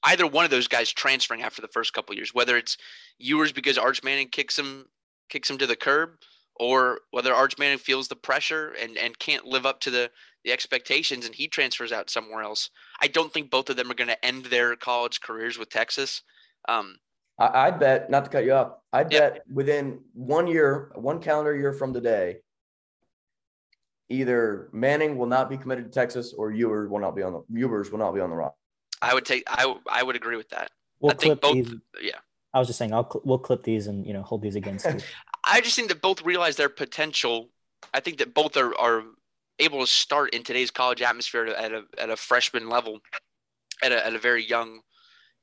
[0.04, 2.78] either one of those guys transferring after the first couple years, whether it's
[3.18, 4.88] Ewers because Arch Manning kicks him
[5.30, 6.12] kicks him to the curb,
[6.56, 10.12] or whether Arch Manning feels the pressure and and can't live up to the
[10.44, 12.70] the expectations and he transfers out somewhere else.
[13.02, 16.22] I don't think both of them are going to end their college careers with Texas.
[16.70, 16.96] Um,
[17.38, 19.20] I, I'd bet, not to cut you off, I'd Yeah.
[19.32, 22.38] bet within one year, one calendar year from today,
[24.10, 27.42] either Manning will not be committed to Texas or Ewers will not be on the
[27.60, 28.56] Ewers will not be on the roster.
[29.02, 30.72] I would take I I would agree with that.
[31.00, 31.74] We'll I think both these.
[32.02, 32.20] yeah.
[32.54, 34.86] I was just saying, I'll cl- we'll clip these and you know hold these against
[34.86, 34.98] you.
[35.46, 37.50] I just think that both realize their potential.
[37.94, 39.04] I think that both are, are
[39.60, 43.00] able to start in today's college atmosphere at a, at a freshman level,
[43.84, 44.82] at a, at a very young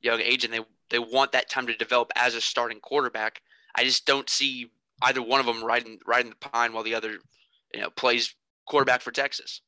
[0.01, 3.41] young age, and they they want that time to develop as a starting quarterback.
[3.75, 7.17] I just don't see either one of them riding riding the pine while the other,
[7.73, 8.35] you know, plays
[8.67, 9.61] quarterback for Texas.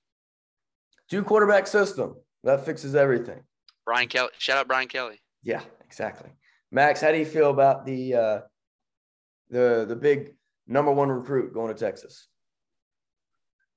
[1.09, 3.41] Two quarterback system that fixes everything.
[3.85, 5.19] Brian Kelly, shout out Brian Kelly.
[5.43, 6.29] Yeah, exactly.
[6.71, 8.39] Max, how do you feel about the uh,
[9.49, 10.35] the the big
[10.67, 12.27] number one recruit going to Texas?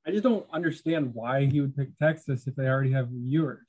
[0.06, 3.68] I just don't understand why he would pick Texas if they already have Ewers.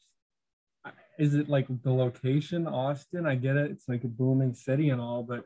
[1.19, 3.27] Is it like the location, Austin?
[3.27, 3.69] I get it.
[3.69, 5.45] It's like a booming city and all, but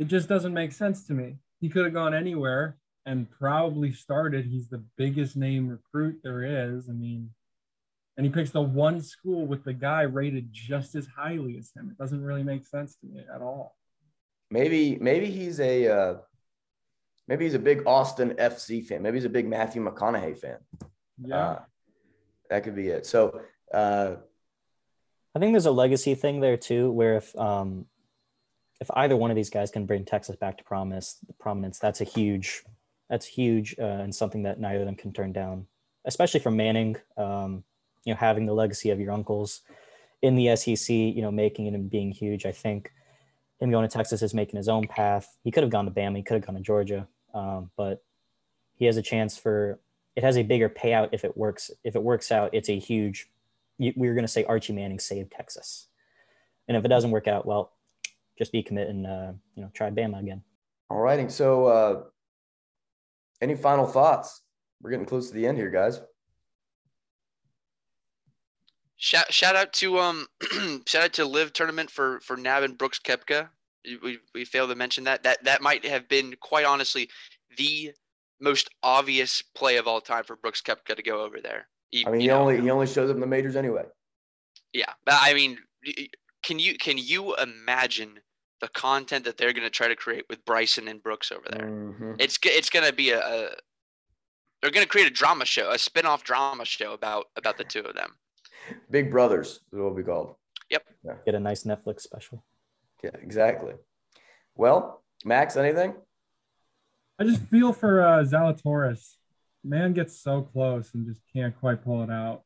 [0.00, 1.36] it just doesn't make sense to me.
[1.60, 2.76] He could have gone anywhere
[3.06, 4.46] and probably started.
[4.46, 6.88] He's the biggest name recruit there is.
[6.88, 7.30] I mean,
[8.16, 11.88] and he picks the one school with the guy rated just as highly as him.
[11.90, 13.76] It doesn't really make sense to me at all.
[14.50, 16.14] Maybe maybe he's a uh,
[17.26, 19.02] maybe he's a big Austin FC fan.
[19.02, 20.58] Maybe he's a big Matthew McConaughey fan.
[21.24, 21.36] Yeah.
[21.36, 21.58] Uh,
[22.50, 23.06] that could be it.
[23.06, 23.40] So
[23.72, 24.16] uh,
[25.34, 27.86] I think there's a legacy thing there too, where if um,
[28.80, 32.04] if either one of these guys can bring Texas back to promise prominence, that's a
[32.04, 32.62] huge
[33.10, 35.66] that's huge uh, and something that neither of them can turn down,
[36.04, 36.96] especially from Manning.
[37.16, 37.64] Um,
[38.04, 39.62] you know, having the legacy of your uncles
[40.22, 42.46] in the SEC, you know, making it and being huge.
[42.46, 42.92] I think
[43.60, 45.36] him going to Texas is making his own path.
[45.42, 48.02] He could have gone to Bama, he could have gone to Georgia, um, but
[48.74, 49.80] he has a chance for.
[50.16, 51.72] It has a bigger payout if it works.
[51.82, 53.28] If it works out, it's a huge.
[53.78, 55.88] We were going to say Archie Manning saved Texas,
[56.68, 57.72] and if it doesn't work out, well,
[58.38, 60.42] just decommit and uh, you know try Bama again.
[60.88, 61.28] all righty.
[61.28, 62.02] So uh,
[63.40, 64.42] any final thoughts?
[64.80, 66.00] We're getting close to the end here, guys.
[69.04, 70.26] Shout, shout out to um
[70.86, 73.50] shout out to LIV tournament for for Nab and Brooks Koepka.
[74.02, 77.10] We we failed to mention that that that might have been quite honestly
[77.58, 77.92] the
[78.40, 81.68] most obvious play of all time for Brooks Koepka to go over there.
[81.90, 83.84] He- I mean, he know, only he only shows up in the majors anyway.
[84.72, 85.58] yeah, but I mean,
[86.42, 88.20] can you can you imagine
[88.62, 91.68] the content that they're going to try to create with Bryson and Brooks over there?
[91.68, 92.16] Mhm.
[92.18, 93.50] It's it's going to be a, a
[94.62, 97.80] they're going to create a drama show, a spin-off drama show about about the two
[97.80, 98.16] of them.
[98.90, 100.34] Big brothers is what we called.
[100.70, 101.24] Yep.
[101.24, 102.44] Get a nice Netflix special.
[103.02, 103.74] Yeah, exactly.
[104.56, 105.94] Well, Max, anything?
[107.18, 109.16] I just feel for uh, Zalatoris.
[109.62, 112.42] Man gets so close and just can't quite pull it out.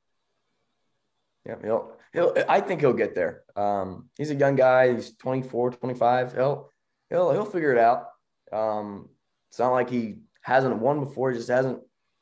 [1.47, 3.43] Yeah, he'll he'll I think he'll get there.
[3.57, 6.35] Um, he's a young guy, he's 24, 25.
[6.35, 6.71] He'll
[7.09, 8.09] he'll he'll figure it out.
[8.53, 9.09] Um,
[9.51, 11.81] it's not like he hasn't won before, he just hasn't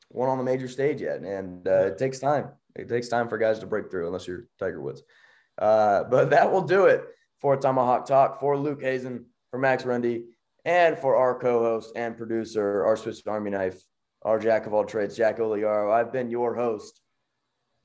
[0.09, 1.21] won on the major stage yet.
[1.21, 2.49] And uh, it takes time.
[2.77, 5.03] It takes time for guys to break through unless you're Tiger Woods.
[5.57, 7.03] Uh, but that will do it
[7.39, 10.25] for Tomahawk Talk for Luke Hazen, for Max Rundy,
[10.65, 13.81] and for our co-host and producer, our Swiss Army knife,
[14.23, 15.91] our jack of all trades, Jack Oliaro.
[15.91, 17.01] I've been your host,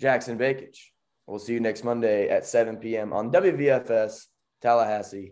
[0.01, 0.79] Jackson Bakich.
[1.27, 3.13] We'll see you next Monday at 7 p.m.
[3.13, 4.27] on WVFS
[4.61, 5.31] Tallahassee.